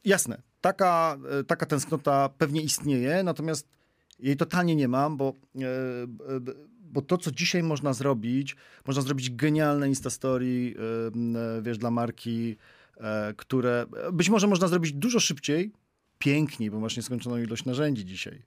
[0.05, 3.69] jasne, taka, e, taka tęsknota pewnie istnieje, natomiast
[4.19, 5.67] jej totalnie nie mam, bo, e,
[6.81, 8.57] bo to, co dzisiaj można zrobić,
[8.87, 12.57] można zrobić genialne Instastory, e, e, wiesz, dla marki,
[13.37, 15.73] które być może można zrobić dużo szybciej,
[16.19, 18.43] piękniej, bo masz nieskończoną ilość narzędzi dzisiaj.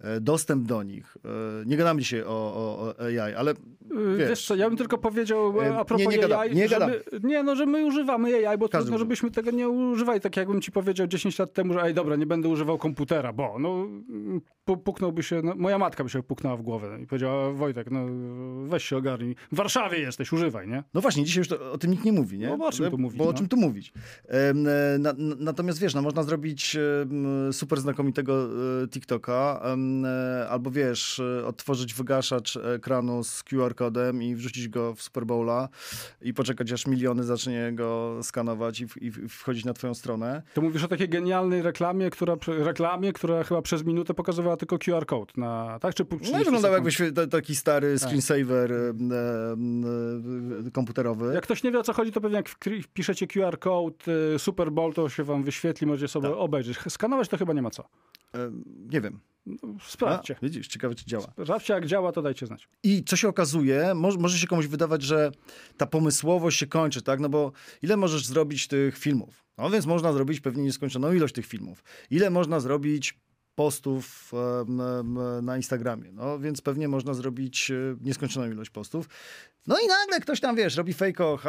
[0.00, 1.16] E, Dostęp do nich.
[1.24, 1.28] E,
[1.66, 3.54] Nie gadamy dzisiaj o, o, o AI, ale
[3.90, 6.40] Wiesz, Wiesz, wiesz co, ja bym tylko powiedział e, e, a propos nie, nie gadam,
[6.40, 9.68] AI, nie żeby, nie, no, że my używamy AI, bo Każdy trudno, żebyśmy tego nie
[9.68, 10.20] używali.
[10.20, 13.58] Tak jakbym ci powiedział 10 lat temu, że ej, dobra, nie będę używał komputera, bo
[13.58, 13.86] no,
[14.66, 18.06] pu- puknąłby się, no, moja matka by się puknęła w głowę i powiedziała, Wojtek, no
[18.68, 20.84] weź się ogarnij, w Warszawie jesteś, używaj, nie?
[20.94, 22.46] No właśnie, dzisiaj już to, o tym nikt nie mówi, nie?
[22.48, 23.38] No bo o czym tu mówić, Bo o no?
[23.38, 23.92] czym tu mówić?
[24.28, 24.54] E,
[25.38, 26.76] natomiast wiesz, no, można zrobić
[27.52, 28.48] super znakomitego
[28.84, 29.62] e, TikToka,
[30.04, 35.68] e, albo wiesz, e, otworzyć wygaszacz ekranu z QR-kodem i wrzucić go w Super Bowla
[36.22, 40.42] i poczekać, aż miliony zacznie go skanować i, w- i wchodzić na twoją stronę.
[40.54, 45.06] To mówisz o takiej genialnej reklamie, która, reklamie, która chyba przez minutę pokazywała tylko QR
[45.06, 45.94] code na, tak?
[45.94, 46.74] Czy No 30 i wyglądał sekund?
[46.74, 48.08] jakby świe- ta- taki stary Tak.
[48.08, 48.72] screensaver
[50.72, 51.34] komputerowy.
[51.34, 52.48] Jak ktoś nie wie o co chodzi, to pewnie jak
[52.82, 53.94] wpiszecie QR code
[54.38, 56.38] Super Bowl, to się wam wyświetli, możecie sobie Tak.
[56.38, 56.78] obejrzeć.
[57.02, 57.88] Skanować to chyba nie ma co.
[58.32, 59.20] Em, Nie wiem.
[59.86, 60.36] Sprawdźcie.
[60.38, 61.32] A, widzisz, ciekawe czy działa.
[61.42, 62.68] Sprawdźcie, jak działa, to dajcie znać.
[62.82, 65.32] I co się okazuje, może, może się komuś wydawać, że
[65.76, 67.20] ta pomysłowość się kończy, tak?
[67.20, 69.44] No bo ile możesz zrobić tych filmów?
[69.58, 71.84] No więc można zrobić pewnie nieskończoną ilość tych filmów.
[72.10, 73.18] Ile można zrobić
[73.54, 74.32] postów
[75.42, 76.12] na Instagramie.
[76.12, 79.08] No więc pewnie można zrobić e, nieskończoną ilość postów.
[79.66, 81.44] No i nagle ktoś tam, wiesz, robi OH.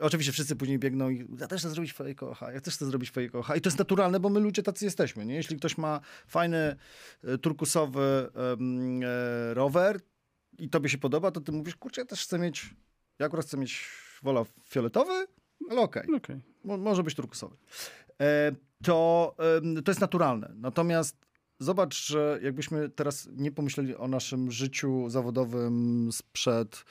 [0.00, 3.10] Oczywiście wszyscy później biegną i ja też chcę zrobić fake OH, ja też chcę zrobić
[3.10, 3.56] fake OH.
[3.56, 5.26] I to jest naturalne, bo my ludzie tacy jesteśmy.
[5.26, 5.34] Nie?
[5.34, 6.76] Jeśli ktoś ma fajny,
[7.24, 10.00] e, turkusowy em, e, rower
[10.58, 12.74] i tobie się podoba, to ty mówisz, kurczę, ja też chcę mieć,
[13.18, 13.88] ja akurat chcę mieć,
[14.22, 15.26] wola fioletowy,
[15.70, 16.14] ale okej.
[16.16, 16.40] Okej.
[16.64, 17.56] Mo- może być turkusowy.
[18.20, 18.52] E,
[18.84, 19.36] to,
[19.84, 20.52] to jest naturalne.
[20.54, 21.16] Natomiast
[21.58, 26.84] zobacz, że jakbyśmy teraz nie pomyśleli o naszym życiu zawodowym sprzed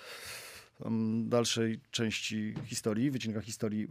[1.25, 3.88] dalszej części historii, wycinka historii e,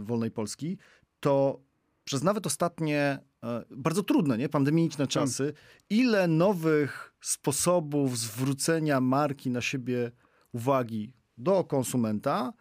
[0.00, 0.78] wolnej Polski,
[1.20, 1.60] to
[2.04, 5.52] przez nawet ostatnie, e, bardzo trudne, nie, pandemiczne czasy,
[5.90, 10.12] ile nowych sposobów zwrócenia marki na siebie
[10.52, 12.52] uwagi do konsumenta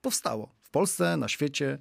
[0.00, 1.78] powstało w Polsce, na świecie.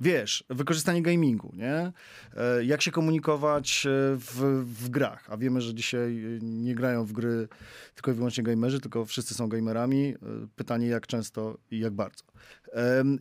[0.00, 1.92] Wiesz, wykorzystanie gamingu, nie?
[2.36, 5.26] E, Jak się komunikować e, w, w grach?
[5.30, 7.48] A wiemy, że dzisiaj e, nie grają w gry
[7.94, 10.14] tylko i wyłącznie gamerzy, tylko wszyscy są gamerami.
[10.56, 12.24] Pytanie, jak często i jak bardzo.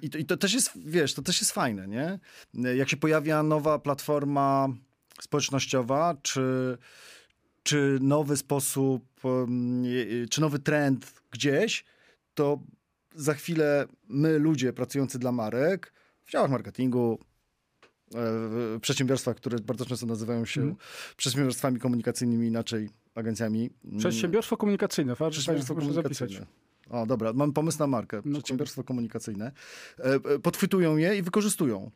[0.01, 2.19] I to, I to też jest, wiesz, to też jest fajne, nie?
[2.75, 4.67] Jak się pojawia nowa platforma
[5.21, 6.77] społecznościowa, czy,
[7.63, 9.05] czy nowy sposób,
[10.29, 11.85] czy nowy trend gdzieś,
[12.33, 12.59] to
[13.15, 15.93] za chwilę my, ludzie pracujący dla marek,
[16.25, 20.77] w działach marketingu, e, w przedsiębiorstwach, które bardzo często nazywają się Mhm.
[21.17, 23.69] przedsiębiorstwami komunikacyjnymi, inaczej agencjami.
[23.85, 25.15] mm, Przedsiębiorstwo komunikacyjne.
[25.15, 26.33] Fajnie, Przedsiębiorstwo komunikacyjne.
[26.33, 26.47] zapisać.
[26.89, 28.21] O, dobra, mam pomysł na markę.
[28.25, 29.51] No Przedsiębiorstwo komunikacyjne.
[29.99, 31.91] E, e, Podchwytują je i wykorzystują.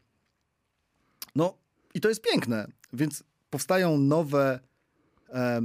[1.35, 1.57] No
[1.93, 2.67] i to jest piękne.
[2.93, 4.59] Więc powstają nowe
[5.29, 5.61] e,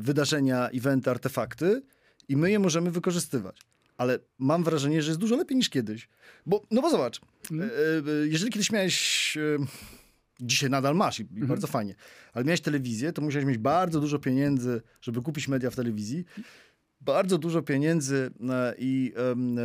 [0.00, 1.82] wydarzenia, eventy, artefakty
[2.28, 3.60] i my je możemy wykorzystywać.
[4.00, 6.08] Ale mam wrażenie, że jest dużo lepiej niż kiedyś.
[6.46, 7.56] Bo, no bo zobacz, e,
[8.26, 9.38] jeżeli kiedyś miałeś...
[10.40, 11.46] Dzisiaj nadal masz i, Mhm.
[11.46, 11.94] bardzo fajnie.
[12.32, 16.24] Ale miałeś telewizję, to musiałeś mieć bardzo dużo pieniędzy, żeby kupić media w telewizji
[17.00, 18.30] bardzo dużo pieniędzy
[18.78, 19.12] i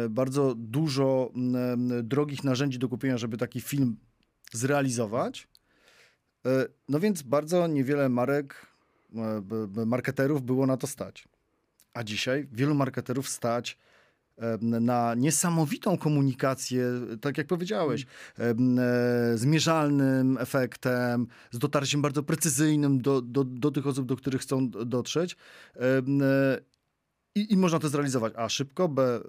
[0.09, 1.31] bardzo dużo
[2.03, 3.97] drogich narzędzi do kupienia, żeby taki film
[4.51, 5.47] zrealizować.
[6.89, 8.65] No więc bardzo niewiele marek,
[9.85, 11.27] marketerów było na to stać.
[11.93, 13.77] A dzisiaj wielu marketerów stać
[14.61, 16.85] na niesamowitą komunikację,
[17.21, 18.05] tak jak powiedziałeś,
[18.37, 18.81] em, e,
[19.37, 24.69] z mierzalnym efektem, z dotarciem bardzo precyzyjnym do, do, do tych osób, do których chcą
[24.69, 25.35] dotrzeć.
[25.75, 26.01] E,
[27.35, 29.19] I, I można to zrealizować A szybko, B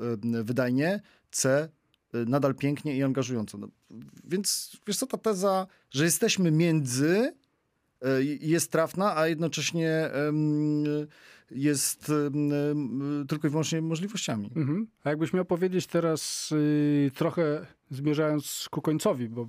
[0.44, 1.68] wydajnie, C
[2.14, 3.58] y, nadal pięknie i angażująco.
[3.58, 3.68] No,
[4.24, 7.32] więc wiesz co, ta teza, że jesteśmy między
[8.40, 10.10] jest trafna, a jednocześnie
[11.50, 12.12] jest
[13.28, 14.50] tylko i wyłącznie możliwościami.
[14.56, 14.86] Mhm.
[15.04, 19.46] A jakbyś miał powiedzieć teraz y, trochę zmierzając ku końcowi, bo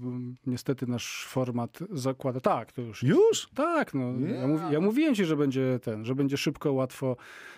[0.47, 2.39] niestety nasz format zakłada.
[2.39, 3.03] Tak, to już.
[3.03, 3.49] Już?
[3.55, 4.13] Tak, no.
[4.27, 4.47] Ja, Ja.
[4.47, 7.15] mówi, ja mówiłem ci, że będzie ten, że będzie szybko, łatwo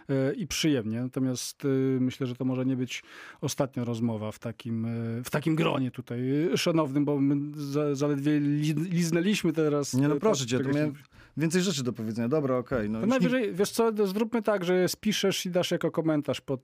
[0.09, 1.01] e, i przyjemnie.
[1.01, 1.67] Natomiast e,
[1.99, 3.03] myślę, że to może nie być
[3.41, 4.89] ostatnia rozmowa w takim, e,
[5.23, 6.19] w takim gronie tutaj
[6.55, 9.93] szanownym, bo my za, zaledwie li, liznęliśmy teraz.
[9.93, 10.93] Nie no proszę cię, to miałem
[11.37, 12.27] więcej rzeczy do powiedzenia.
[12.29, 12.89] Dobra, okej.
[12.89, 16.41] no to już nie- najwyżej, wiesz co, zróbmy tak, że spiszesz i dasz jako komentarz
[16.41, 16.61] pod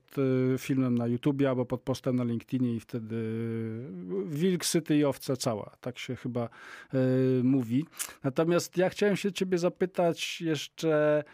[0.58, 3.16] filmem na YouTubie albo pod postem na LinkedInie i wtedy
[4.26, 5.76] wilk, syty i owca cała.
[5.80, 6.48] Tak się chyba
[6.94, 7.84] y, mówi.
[8.24, 11.24] Natomiast ja chciałem się ciebie zapytać jeszcze,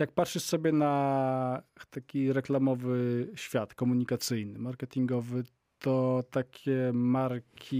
[0.00, 5.44] jak patrzysz sobie na taki reklamowy świat komunikacyjny, marketingowy,
[5.78, 7.78] to takie marki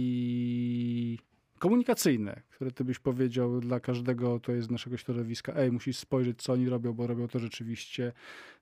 [1.59, 6.43] komunikacyjne, które ty byś powiedział dla każdego, to jest z naszego środowiska, ej, musisz spojrzeć,
[6.43, 8.13] co oni robią, bo robią to rzeczywiście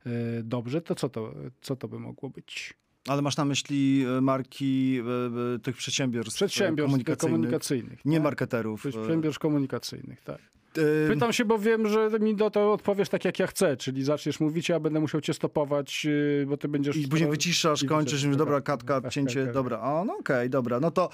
[0.06, 0.10] e,
[0.42, 2.74] dobrze, to co to, co to by mogło być?
[3.08, 8.04] Ale masz na myśli e, marki e, e, tych przedsiębiorstw, Przedsiębiorstw komunikacyjnych, komunikacyjnych.
[8.04, 8.24] nie tak?
[8.24, 8.80] marketerów.
[8.80, 10.38] Przedsiębiorstw komunikacyjnych, tak.
[11.08, 14.40] Pytam się, bo wiem, że mi do to odpowiesz tak, jak ja chcę, czyli zaczniesz
[14.40, 16.96] mówić, a ja będę musiał cię stopować, yy, bo ty będziesz...
[16.96, 19.78] I później wyciszasz, kończysz, mówisz, dobra, katka, cięcie, dobra.
[19.80, 21.10] A, no okej, dobra, no to...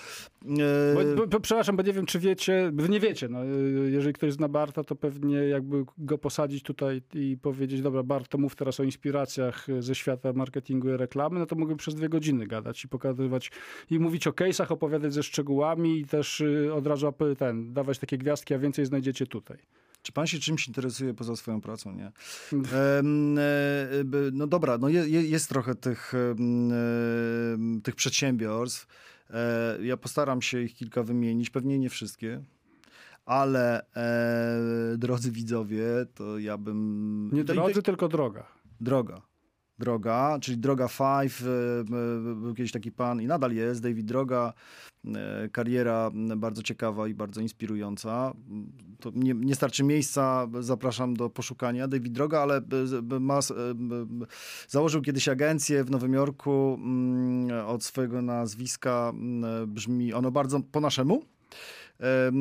[0.46, 4.12] e, Bo, bo, przepraszam, bo nie wiem, czy wiecie, wy nie wiecie, no, y, jeżeli
[4.12, 8.56] ktoś zna Barta, to pewnie jakby go posadzić tutaj i powiedzieć, dobra, Bart, to mów
[8.56, 12.84] teraz o inspiracjach ze świata marketingu i reklamy, no to mógłbym przez dwie godziny gadać
[12.84, 13.50] i pokazywać,
[13.90, 17.06] i mówić o case'ach, opowiadać ze szczegółami i też y, od razu
[17.38, 19.53] ten, dawać takie gwiazdki, a więcej znajdziecie tutaj.
[20.02, 22.12] Czy pan się czymś interesuje poza swoją pracą, nie?
[22.52, 22.66] Mm.
[22.98, 28.86] Em, e, no dobra, no je, je, jest trochę tych, em, tych przedsiębiorstw.
[29.30, 32.42] E, ja postaram się ich kilka wymienić, pewnie nie wszystkie.
[33.24, 37.30] Ale e, drodzy widzowie, to ja bym...
[37.32, 38.46] Nie to- drodzy, tylko droga.
[38.80, 39.22] Droga.
[39.78, 41.42] Droga, czyli Droga Five.
[41.42, 44.52] e, e, Był kiedyś taki pan i nadal jest, David Droga.
[45.14, 48.32] E, Kariera bardzo ciekawa i bardzo inspirująca.
[49.00, 51.88] To nie, nie starczy miejsca, zapraszam do poszukania.
[51.88, 52.60] David Droga, ale
[53.20, 53.38] ma,
[54.68, 56.78] założył kiedyś agencję w Nowym Jorku.
[56.80, 61.22] mm, Od swojego nazwiska mm, brzmi ono bardzo po naszemu.
[62.00, 62.32] E,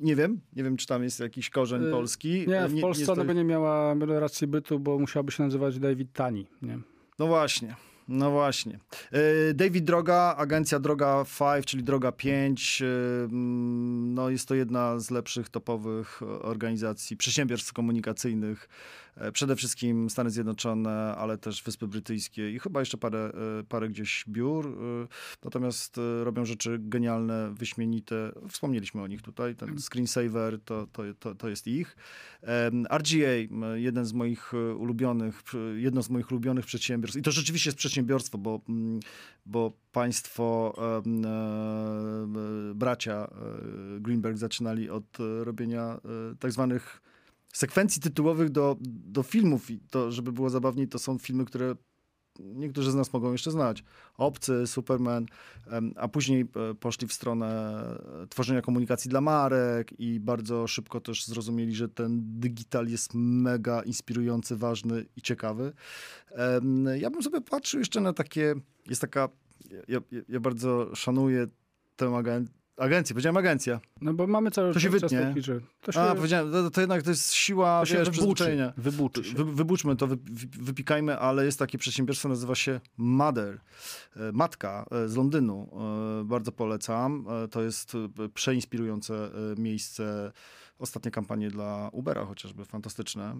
[0.00, 2.44] Nie wiem, nie wiem, czy tam jest jakiś korzeń Y, polski.
[2.48, 5.78] Nie, w nie Polsce stoi- ona by nie miała racji bytu, bo musiałaby się nazywać
[5.78, 6.46] David Tani.
[6.62, 6.78] Nie?
[7.18, 7.76] No właśnie.
[8.08, 8.78] No właśnie.
[9.12, 12.82] E, David Droga, agencja Droga 5, czyli Droga 5.
[12.82, 18.68] e, mm, No jest to jedna z lepszych topowych organizacji, przedsiębiorstw komunikacyjnych.
[19.16, 23.32] E, Przede wszystkim Stany Zjednoczone, ale też Wyspy Brytyjskie i chyba jeszcze parę,
[23.68, 24.76] parę gdzieś biur.
[25.44, 28.32] Natomiast robią rzeczy genialne, wyśmienite.
[28.48, 29.54] Wspomnieliśmy o nich tutaj.
[29.54, 31.96] Ten screensaver to, to, to, to jest ich.
[32.98, 33.32] RGA,
[33.74, 35.42] jeden z moich ulubionych,
[35.76, 37.18] jedno z moich ulubionych przedsiębiorstw.
[37.18, 37.91] I to rzeczywiście jest przedsiębiorstwo,
[38.38, 39.00] bo, mm,
[39.46, 40.74] bo państwo,
[41.04, 43.26] em, e, bracia
[43.96, 46.00] e, Greenberg zaczynali od e, robienia
[46.32, 47.02] e, tak zwanych
[47.52, 49.70] sekwencji tytułowych do, do filmów.
[49.70, 51.74] I to, żeby było zabawniej, to są filmy, które
[52.38, 53.84] niektórzy z nas mogą jeszcze znać.
[54.16, 55.26] Obcy, Superman,
[55.96, 57.46] a później e, poszli w stronę
[58.22, 63.82] e, tworzenia komunikacji dla marek i bardzo szybko też zrozumieli, że ten digital jest mega
[63.82, 65.72] inspirujący, ważny i ciekawy.
[66.98, 68.54] Ja bym sobie patrzył jeszcze na takie,
[68.86, 69.28] jest taka,
[69.88, 71.46] ja, ja, bardzo szanuję
[71.96, 73.80] tę agen- agencję, powiedziałem agencja.
[74.00, 75.34] No bo mamy cały To się czas wytnie.
[75.42, 78.34] że to się, A, powiedziałem, to, to jednak to jest siła, to się wiesz, wybuczy.
[78.34, 78.72] przyzwyczajenia.
[78.76, 79.34] Wybuczy się.
[79.34, 83.60] Wy, wybuczmy to, wy, wy- wypikajmy, ale jest takie przedsiębiorstwo, nazywa się Mother,
[84.16, 85.70] e, Matka e, z Londynu.
[86.20, 87.26] E, Bardzo polecam.
[87.50, 87.92] To jest
[88.34, 90.32] przeinspirujące miejsce.
[90.78, 93.38] Ostatnie kampanie dla Ubera chociażby, fantastyczne.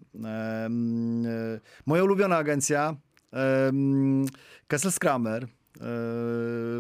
[1.87, 2.97] Moja ulubiona agencja,
[4.67, 5.47] Kessel Kramer,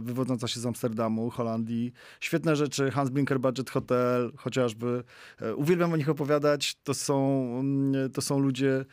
[0.02, 1.92] wywodząca się z Amsterdamu, Holandii.
[2.20, 5.04] Świetne rzeczy, Hans Brinker Budget Hotel chociażby.
[5.40, 6.74] E, Uwielbiam o nich opowiadać.
[6.84, 8.84] To są, mm, to są ludzie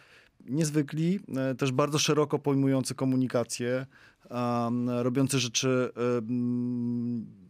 [0.45, 3.85] niezwykli, e, też bardzo szeroko pojmujący komunikację,
[4.29, 5.91] um, robiący rzeczy,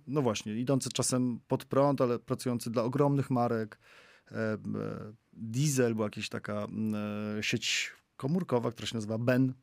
[0.08, 3.80] no właśnie, idący czasem pod prąd, ale pracujący dla ogromnych marek.
[5.34, 6.68] Diesel była jakaś taka
[7.42, 9.54] sieć komórkowa, która się nazywa Ben.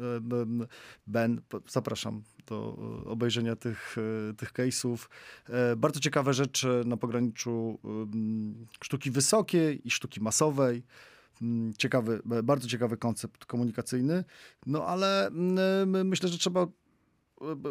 [0.00, 0.66] Em,
[1.06, 3.96] Ben, zapraszam do e, obejrzenia tych,
[4.30, 5.08] e, tych case'ów.
[5.48, 7.78] E, Bardzo ciekawe rzeczy na pograniczu
[8.84, 10.82] sztuki wysokiej i sztuki masowej.
[11.42, 14.24] Mm, Ciekawy, e, bardzo ciekawy koncept komunikacyjny.
[14.66, 16.66] No ale mm, myślę, że trzeba.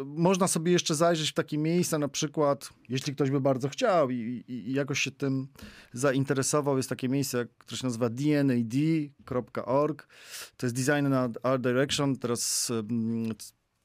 [0.04, 4.44] Można sobie jeszcze zajrzeć w takie miejsca, na przykład, jeśli ktoś by bardzo chciał i,
[4.48, 5.48] i, jakoś się tym
[5.92, 10.08] zainteresował, jest takie miejsce, które się nazywa dnad.org.
[10.56, 12.16] To jest Design and Art Direction.
[12.16, 13.28] Teraz em,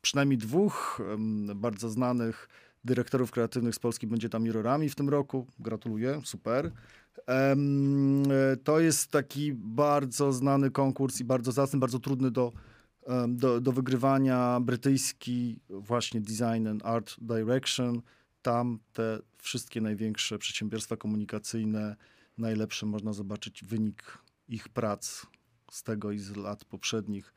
[0.01, 2.49] przynajmniej dwóch em, bardzo znanych
[2.83, 5.47] dyrektorów kreatywnych z Polski będzie tam jurorami w tym roku.
[5.59, 6.71] Gratuluję, super.
[7.27, 7.55] E,
[8.63, 12.51] To jest taki bardzo znany konkurs i bardzo zacny, bardzo trudny do,
[13.27, 14.59] do, do wygrywania.
[14.59, 18.01] Brytyjski właśnie Design and Art Direction.
[18.41, 21.95] Tam te wszystkie największe przedsiębiorstwa komunikacyjne,
[22.37, 25.25] najlepsze można zobaczyć wynik ich prac
[25.71, 27.33] z tego i z lat poprzednich.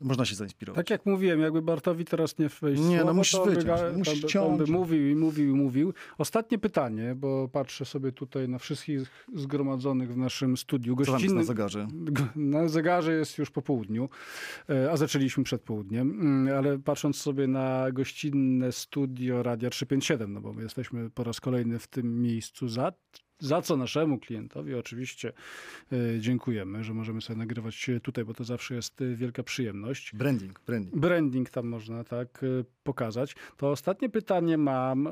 [0.00, 0.86] Można się zainspirować.
[0.86, 3.96] Tak jak mówiłem, jakby Bartowi teraz nie wejść Nie, no musisz to, on by, wyciąć,
[3.96, 5.94] musisz by, on by mówił i mówił i mówił.
[6.18, 10.96] Ostatnie pytanie, bo patrzę sobie tutaj na wszystkich zgromadzonych w naszym studiu.
[10.96, 11.88] Co tam jest na Gościnny, zegarze?
[12.36, 14.08] Na zegarze jest już po południu,
[14.68, 20.40] e, a zaczęliśmy przed południem, Mm, ale patrząc sobie na gościnne studio Radia 357, no
[20.40, 22.92] bo my jesteśmy po raz kolejny w tym miejscu za,
[23.38, 25.32] za co naszemu klientowi oczywiście
[25.92, 30.12] e, dziękujemy, że możemy sobie nagrywać tutaj, bo to zawsze jest e, wielka przyjemność.
[30.14, 30.96] Branding, branding.
[30.96, 33.36] Branding tam można tak e, pokazać.
[33.56, 35.08] To ostatnie pytanie mam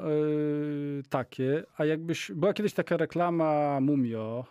[1.08, 4.44] takie, a jakbyś, była kiedyś taka reklama Mumio,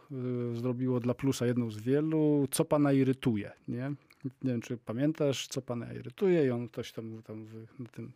[0.53, 3.91] zrobiło dla Plusa jedną z wielu, co pana irytuje, nie?
[4.25, 8.11] Nie wiem, czy pamiętasz, co pana irytuje i on ktoś tam, tam w, na tym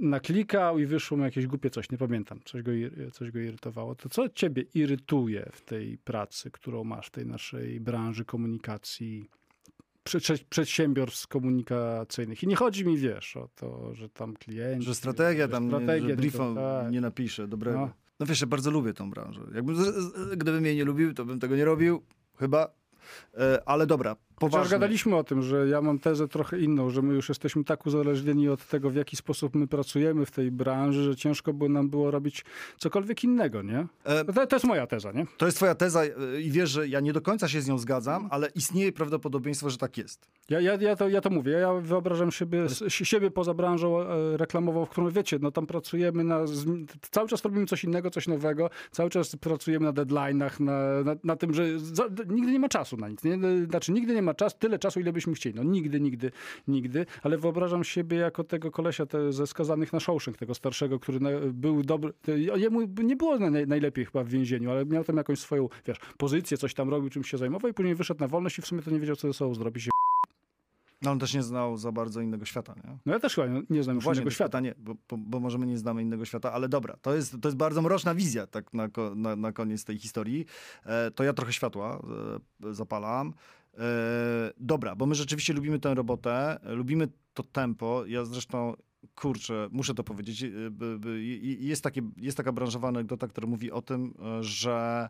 [0.00, 2.72] naklikał i wyszło mu jakieś głupie coś, nie pamiętam, coś go,
[3.12, 3.94] coś go irytowało.
[3.94, 9.30] To co ciebie irytuje w tej pracy, którą masz, w tej naszej branży komunikacji,
[10.04, 12.42] prze- przedsiębiorstw komunikacyjnych.
[12.42, 14.86] I nie chodzi mi, wiesz, o to, że tam klienci...
[14.86, 16.92] Że strategia tam, strategia, nie, że briefa tak.
[16.92, 17.80] nie napisze dobrego.
[17.80, 17.90] No.
[18.20, 18.26] No.
[18.26, 19.40] wiesz, ja bardzo lubię tą branżę.
[19.54, 19.76] Jakbym,
[20.36, 22.02] gdybym jej nie lubił, to bym tego nie robił,
[22.38, 22.74] chyba.
[23.34, 24.70] E, Ale dobra, Chociaż poważnie.
[24.70, 28.48] gadaliśmy o tym, że ja mam tezę trochę inną, że my już jesteśmy tak uzależnieni
[28.48, 32.10] od tego, w jaki sposób my pracujemy w tej branży, że ciężko by nam było
[32.10, 32.44] robić
[32.78, 33.86] cokolwiek innego, nie?
[34.04, 35.26] E, To, to jest moja teza, nie?
[35.36, 36.10] To jest twoja teza e,
[36.40, 39.78] i wiesz, że ja nie do końca się z nią zgadzam, ale istnieje prawdopodobieństwo, że
[39.78, 40.28] tak jest.
[40.48, 41.52] Ja, ja, ja, to, ja to mówię.
[41.52, 46.40] Ja wyobrażam siebie, siebie poza branżą e, reklamową, w którą wiecie, no tam pracujemy na.
[47.10, 51.36] Cały czas robimy coś innego, coś nowego, cały czas pracujemy na deadline'ach, na, na, na
[51.36, 53.24] tym, że za, nigdy nie ma czasu na nic.
[53.24, 53.38] Nie?
[53.70, 55.56] Znaczy, nigdy nie ma czasu, tyle czasu, ile byśmy chcieli.
[55.56, 56.30] No nigdy, nigdy,
[56.68, 57.06] nigdy.
[57.22, 61.30] Ale wyobrażam siebie jako tego kolesia te, ze skazanych na Shawshank, tego starszego, który na,
[61.52, 62.12] był dobry.
[62.22, 65.98] te- Jemu nie było naj, najlepiej chyba w więzieniu, ale miał tam jakąś swoją, wiesz,
[66.16, 68.82] pozycję, coś tam robił, czym się zajmował i później wyszedł na wolność i w sumie
[68.82, 69.88] to nie wiedział, co ze sobą zrobić.
[71.02, 72.98] No on też nie znał za bardzo innego świata, nie?
[73.06, 74.48] No ja też chyba nie- nie znam już Właśnie, innego świata.
[74.48, 77.48] pytanie, bo, bo, bo może my nie znamy innego świata, ale dobra, to jest, to
[77.48, 80.46] jest bardzo mroczna wizja tak na, na, na koniec tej historii.
[80.86, 82.02] E, to ja trochę światła
[82.64, 83.32] e, zapalam.
[83.78, 88.06] E, dobra, bo my rzeczywiście lubimy tę robotę, lubimy to tempo.
[88.06, 88.74] Ja zresztą,
[89.14, 94.14] kurczę, muszę to powiedzieć, i- jest, takie, jest taka branżowa anegdota, która mówi o tym,
[94.40, 95.08] że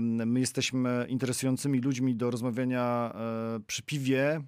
[0.00, 4.40] my jesteśmy interesującymi ludźmi do rozmawiania e, przy piwie,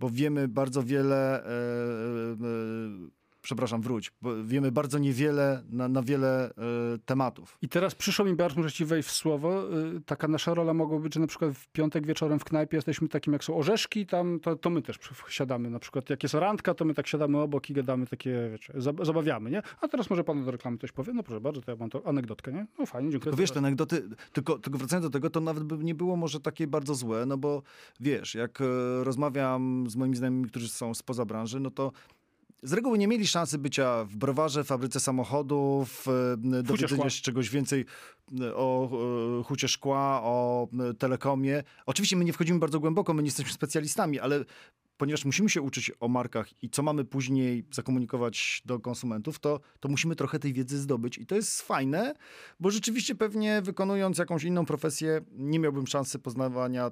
[0.00, 1.44] bo wiemy bardzo wiele,
[3.42, 6.52] przepraszam, wróć, bo wiemy bardzo niewiele na, na wiele e,
[7.04, 7.58] tematów.
[7.62, 9.64] I teraz przyszło mi bardzo, że ci wejść w słowo.
[9.96, 13.08] y, Taka nasza rola mogła być, że na przykład w piątek wieczorem w knajpie jesteśmy
[13.08, 15.70] takim, jak są orzeszki, tam to, to my też siadamy.
[15.70, 19.04] Na przykład jak jest randka, to my tak siadamy obok i gadamy takie, wiecie, zab-
[19.04, 19.62] zabawiamy, nie?
[19.80, 21.12] A teraz może pan do reklamy coś powie?
[21.12, 22.66] No proszę bardzo, to ja mam to anegdotkę, nie?
[22.78, 23.30] No fajnie, dziękuję.
[23.30, 26.40] Tylko wiesz, te anegdoty, tylko, tylko wracając do tego, to nawet by nie było może
[26.40, 27.62] takie bardzo złe, no bo
[28.00, 28.64] wiesz, jak e,
[29.04, 31.92] rozmawiam z moimi znajomymi, którzy są spoza branży, no to
[32.62, 37.84] z reguły nie mieli szansy bycia w browarze, fabryce samochodów, e, dowiedzenia się czegoś więcej
[38.40, 38.90] e, o
[39.40, 41.62] e, hucie szkła, o telekomie.
[41.86, 44.44] Oczywiście my nie wchodzimy bardzo głęboko, my nie jesteśmy specjalistami, ale
[44.96, 49.88] ponieważ musimy się uczyć o markach i co mamy później zakomunikować do konsumentów, to, to
[49.88, 51.18] musimy trochę tej wiedzy zdobyć.
[51.18, 52.14] I to jest fajne,
[52.60, 56.90] bo rzeczywiście pewnie wykonując jakąś inną profesję, nie miałbym szansy poznawania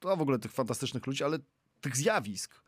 [0.00, 1.38] to w ogóle tych fantastycznych ludzi, ale
[1.80, 2.62] tych zjawisk.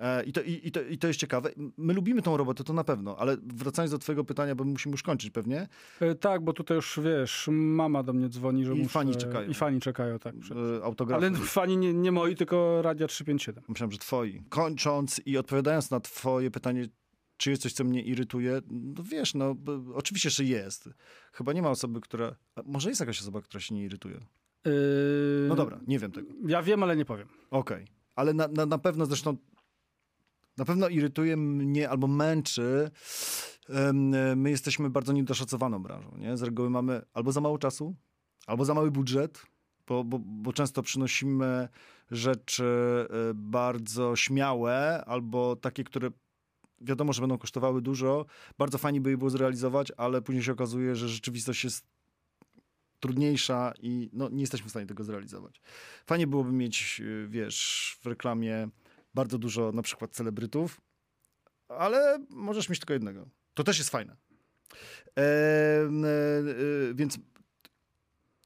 [0.00, 1.50] E, I to, i, i, to, I to jest ciekawe.
[1.76, 5.02] My lubimy tą robotę, to na pewno, ale wracając do twojego pytania, bo musimy już
[5.02, 5.68] kończyć pewnie.
[6.00, 8.88] E, Tak, bo tutaj już, wiesz, mama do mnie dzwoni, że I muszę...
[8.90, 9.50] fani czekają.
[9.50, 10.34] I fani czekają, tak.
[10.80, 11.26] E, Autografy.
[11.26, 13.64] Ale fani nie, nie moi, tylko Radia 357.
[13.68, 14.42] Myślałem, że twoi.
[14.48, 16.88] Kończąc i odpowiadając na twoje pytanie,
[17.36, 19.56] czy jest coś, co mnie irytuje, no wiesz, no
[19.94, 20.88] oczywiście, że jest.
[21.32, 22.36] Chyba nie ma osoby, która...
[22.64, 24.20] Może jest jakaś osoba, która się nie irytuje.
[24.64, 24.72] Yy,
[25.48, 26.28] No dobra, nie wiem tego.
[26.46, 27.28] Ja wiem, ale nie powiem.
[27.50, 27.84] Okej.
[28.16, 29.36] Ale na, na, na pewno zresztą
[30.58, 32.90] na pewno irytuje mnie albo męczy.
[33.68, 33.92] e,
[34.36, 36.16] My jesteśmy bardzo niedoszacowaną branżą.
[36.18, 36.36] Nie?
[36.36, 37.94] Z reguły mamy albo za mało czasu,
[38.46, 39.42] albo za mały budżet,
[39.86, 41.68] bo, bo, bo często przynosimy
[42.10, 42.64] rzeczy
[43.10, 46.10] e, bardzo śmiałe, albo takie, które
[46.80, 48.26] wiadomo, że będą kosztowały dużo.
[48.58, 51.86] Bardzo fajnie by je było zrealizować, ale później się okazuje, że rzeczywistość jest
[53.00, 55.60] trudniejsza i no, nie jesteśmy w stanie tego zrealizować.
[56.06, 58.68] Fajnie byłoby mieć, yy, wiesz, w reklamie
[59.14, 60.80] bardzo dużo na przykład celebrytów,
[61.68, 63.28] ale możesz mieć tylko jednego.
[63.54, 64.16] To też jest fajne.
[65.18, 67.18] E, e, więc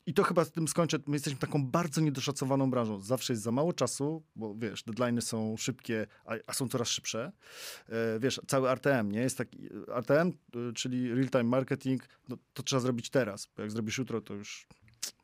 [0.07, 0.99] i to chyba z tym skończę.
[1.07, 3.01] My jesteśmy taką bardzo niedoszacowaną branżą.
[3.01, 7.33] Zawsze jest za mało czasu, bo wiesz, deadline'y są szybkie, a, a są coraz szybsze.
[7.89, 9.21] E, wiesz, cały RTM, nie?
[9.21, 13.71] Jest taki RTM, y, czyli real time marketing, no, to trzeba zrobić teraz, bo jak
[13.71, 14.67] zrobisz jutro, to już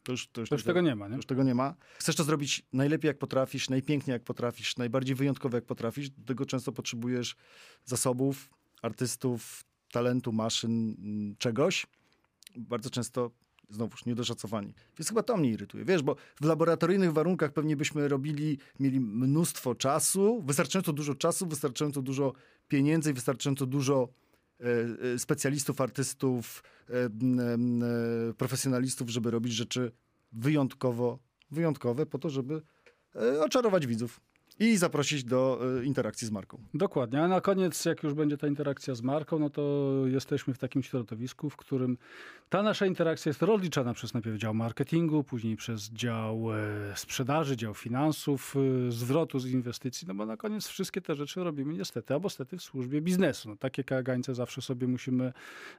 [0.09, 1.17] to już, to już, To już tego nie ma, nie?
[1.17, 1.75] już tego nie ma.
[1.99, 6.11] Chcesz to zrobić najlepiej jak potrafisz, najpiękniej jak potrafisz, najbardziej wyjątkowo jak potrafisz.
[6.11, 7.37] Do tego często potrzebujesz
[7.85, 8.51] zasobów,
[8.83, 11.87] artystów, talentu, maszyn, mm, czegoś.
[12.57, 13.31] Bardzo często
[13.71, 14.75] znowuż niedoszacowani.
[14.99, 15.85] Więc chyba to mnie irytuje.
[15.85, 22.03] Wiesz, bo w laboratoryjnych warunkach pewnie byśmy robili, mieli mnóstwo czasu, wystarczająco dużo czasu, wystarczająco
[22.03, 22.33] dużo
[22.69, 24.09] pieniędzy i wystarczająco dużo
[25.19, 29.93] specjalistów, artystów, e, m, m, e, profesjonalistów, żeby robić rzeczy
[30.33, 31.19] wyjątkowo,
[31.51, 32.63] wyjątkowe po to, żeby
[33.17, 34.21] e, oczarować widzów
[34.59, 36.59] i zaprosić do e, interakcji z marką.
[36.75, 37.23] Dokładnie.
[37.23, 40.83] A na koniec, jak już będzie ta interakcja z marką, no to jesteśmy w takim
[40.83, 41.99] środowisku, w którym
[42.49, 47.75] ta nasza interakcja jest rozliczana przez najpierw dział marketingu, później przez dział e, sprzedaży, dział
[47.75, 48.55] finansów,
[48.89, 52.57] e, zwrotu z inwestycji, no bo na koniec wszystkie te rzeczy robimy niestety, albo stety
[52.57, 53.49] w służbie biznesu.
[53.49, 55.33] No, takie kagańce zawsze sobie musimy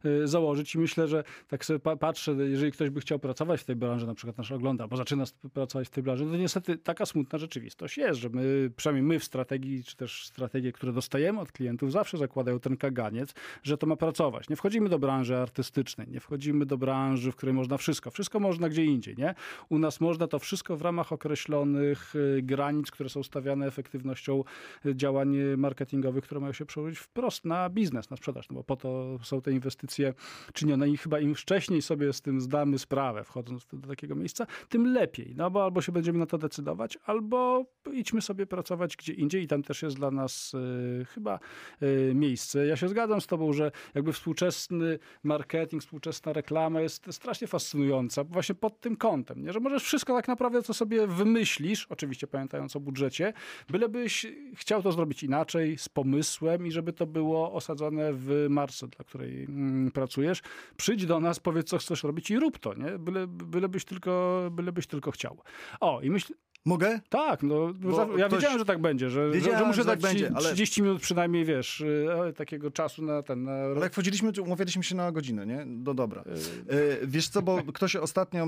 [0.06, 3.66] e, założyć i myślę, że tak sobie pa- patrzę, jeżeli ktoś by chciał pracować w
[3.66, 5.24] tej branży, na przykład nasz ogląda, bo zaczyna
[5.54, 9.04] pracować w tej branży, no to niestety taka smutna rzeczywistość jest, że my y, przynajmniej
[9.04, 13.78] my w strategii, czy też strategie, które dostajemy od klientów, zawsze zakładają ten kaganiec, że
[13.78, 14.50] to ma pracować.
[14.50, 18.12] Nie wchodzimy do branży artystycznej, nie wchodzimy do branży, w której można wszystko.
[18.12, 19.36] Wszystko można gdzie indziej, nie?
[19.70, 24.44] U nas można to wszystko w ramach określonych y, granic, które są stawiane efektywnością
[24.86, 28.76] y, działań marketingowych, które mają się przełożyć wprost na biznes, na sprzedaż, no bo po
[28.76, 30.14] to są te inwestycje
[30.54, 34.94] czynione i chyba im wcześniej sobie z tym zdamy sprawę, wchodząc do takiego miejsca, tym
[34.94, 38.59] lepiej, no bo albo się będziemy na to decydować, albo idźmy sobie pracować
[38.98, 41.40] gdzie indziej i tam też jest dla nas y, chyba
[41.84, 42.68] y, miejsce.
[42.68, 48.56] Ja się zgadzam z tobą, że jakby współczesny marketing, współczesna reklama jest strasznie fascynująca właśnie
[48.56, 49.54] pod tym kątem, nie?
[49.54, 53.34] że możesz wszystko tak naprawdę, co sobie wymyślisz, oczywiście pamiętając o budżecie,
[53.70, 59.06] bylebyś chciał to zrobić inaczej, z pomysłem i żeby to było osadzone w marce, dla
[59.06, 60.42] której mm, pracujesz.
[60.78, 63.00] Przyjdź do nas, powiedz, co chcesz robić i rób to, nie?
[63.00, 65.38] Byle, bylebyś, tylko, bylebyś tylko chciał.
[65.80, 66.36] O, i myślę,
[66.66, 67.00] Mogę?
[67.10, 70.00] tak, no, Bo ja ktoś- wiedziałem, że tak będzie, że, że, że muszę że tak
[70.00, 73.44] dać ci będzie, ale- 30 minut przynajmniej, wiesz, y, takiego czasu na ten...
[73.44, 73.52] Na...
[73.52, 75.64] Ale jak wchodziliśmy, to umawialiśmy się na godzinę, nie?
[75.66, 76.24] No dobra.
[76.24, 78.48] E, Wiesz co, bo ktoś ostatnio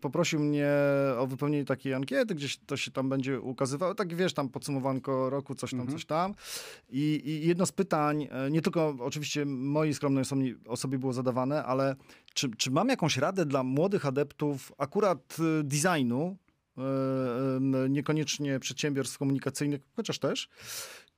[0.00, 0.68] poprosił mnie
[1.18, 5.54] o wypełnienie takiej ankiety, gdzieś to się tam będzie ukazywało, tak wiesz, tam podsumowanko roku,
[5.54, 6.34] coś tam, coś tam.
[6.90, 10.24] I, I jedno z pytań, e, nie tylko oczywiście mojej skromnej
[10.66, 11.96] osobie było zadawane, ale
[12.38, 16.36] czy, czy mam jakąś radę dla młodych adeptów akurat e, designu,
[16.78, 20.48] e, e, niekoniecznie przedsiębiorstw komunikacyjnych, chociaż też,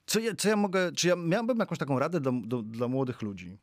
[0.06, 3.22] co ja, co ja mogę, czy ja miałbym jakąś taką radę do, do, dla młodych
[3.22, 3.58] ludzi?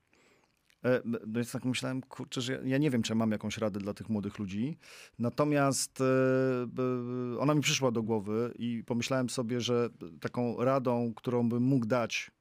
[0.86, 3.58] E, No więc tak myślałem, kurczę, że ja, ja nie wiem, czy ja mam jakąś
[3.58, 4.78] radę dla tych młodych ludzi.
[5.20, 9.90] Natomiast e, ona mi przyszła do głowy i pomyślałem sobie, że
[10.22, 12.32] taką radą, którą bym mógł dać,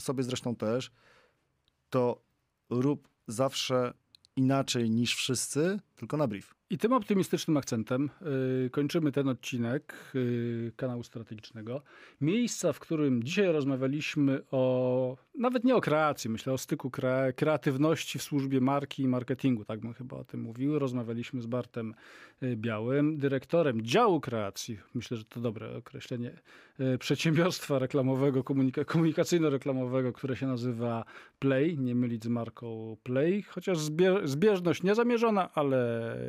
[0.00, 0.90] sobie zresztą też,
[1.90, 2.22] to
[2.70, 3.92] rób zawsze
[4.36, 6.59] inaczej niż wszyscy, tylko na brief.
[6.70, 8.10] I tym optymistycznym akcentem
[8.66, 11.82] y, kończymy ten odcinek y, kanału strategicznego.
[12.20, 18.18] Miejsca, w którym dzisiaj rozmawialiśmy o, nawet nie o kreacji, myślę o styku kre, kreatywności
[18.18, 20.78] w służbie marki i marketingu, tak bym chyba o tym mówił.
[20.78, 21.94] Rozmawialiśmy z Bartem
[22.42, 26.40] y, Białym, dyrektorem działu kreacji, myślę, że to dobre określenie,
[26.94, 31.04] y, przedsiębiorstwa reklamowego, komunika- komunikacyjno-reklamowego, które się nazywa
[31.38, 35.80] Play, nie mylić z marką Play, chociaż zbie- zbieżność niezamierzona, ale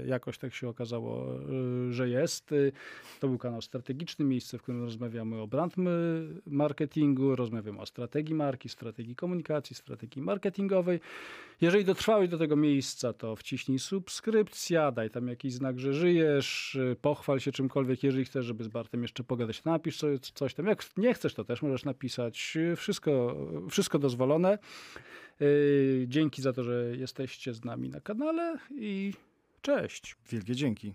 [0.05, 1.39] jakoś tak się okazało,
[1.89, 2.51] y, że jest.
[2.51, 2.71] Y,
[3.19, 5.75] To był kanał strategiczny, miejsce, w którym rozmawiamy o brand
[6.45, 10.99] marketingu, rozmawiamy o strategii marki, strategii komunikacji, strategii marketingowej.
[11.61, 16.95] Jeżeli dotrwałeś do tego miejsca, to wciśnij subskrypcja, daj tam jakiś znak, że żyjesz, y,
[17.01, 20.67] pochwal się czymkolwiek, jeżeli chcesz, żeby z Bartem jeszcze pogadać, napisz coś, coś tam.
[20.67, 22.57] Jak nie chcesz, to też możesz napisać.
[22.75, 23.37] Wszystko,
[23.69, 24.57] wszystko dozwolone.
[26.07, 29.13] Dzięki za to, że jesteście z nami na kanale i
[29.61, 30.15] cześć.
[30.29, 30.93] Wielkie dzięki.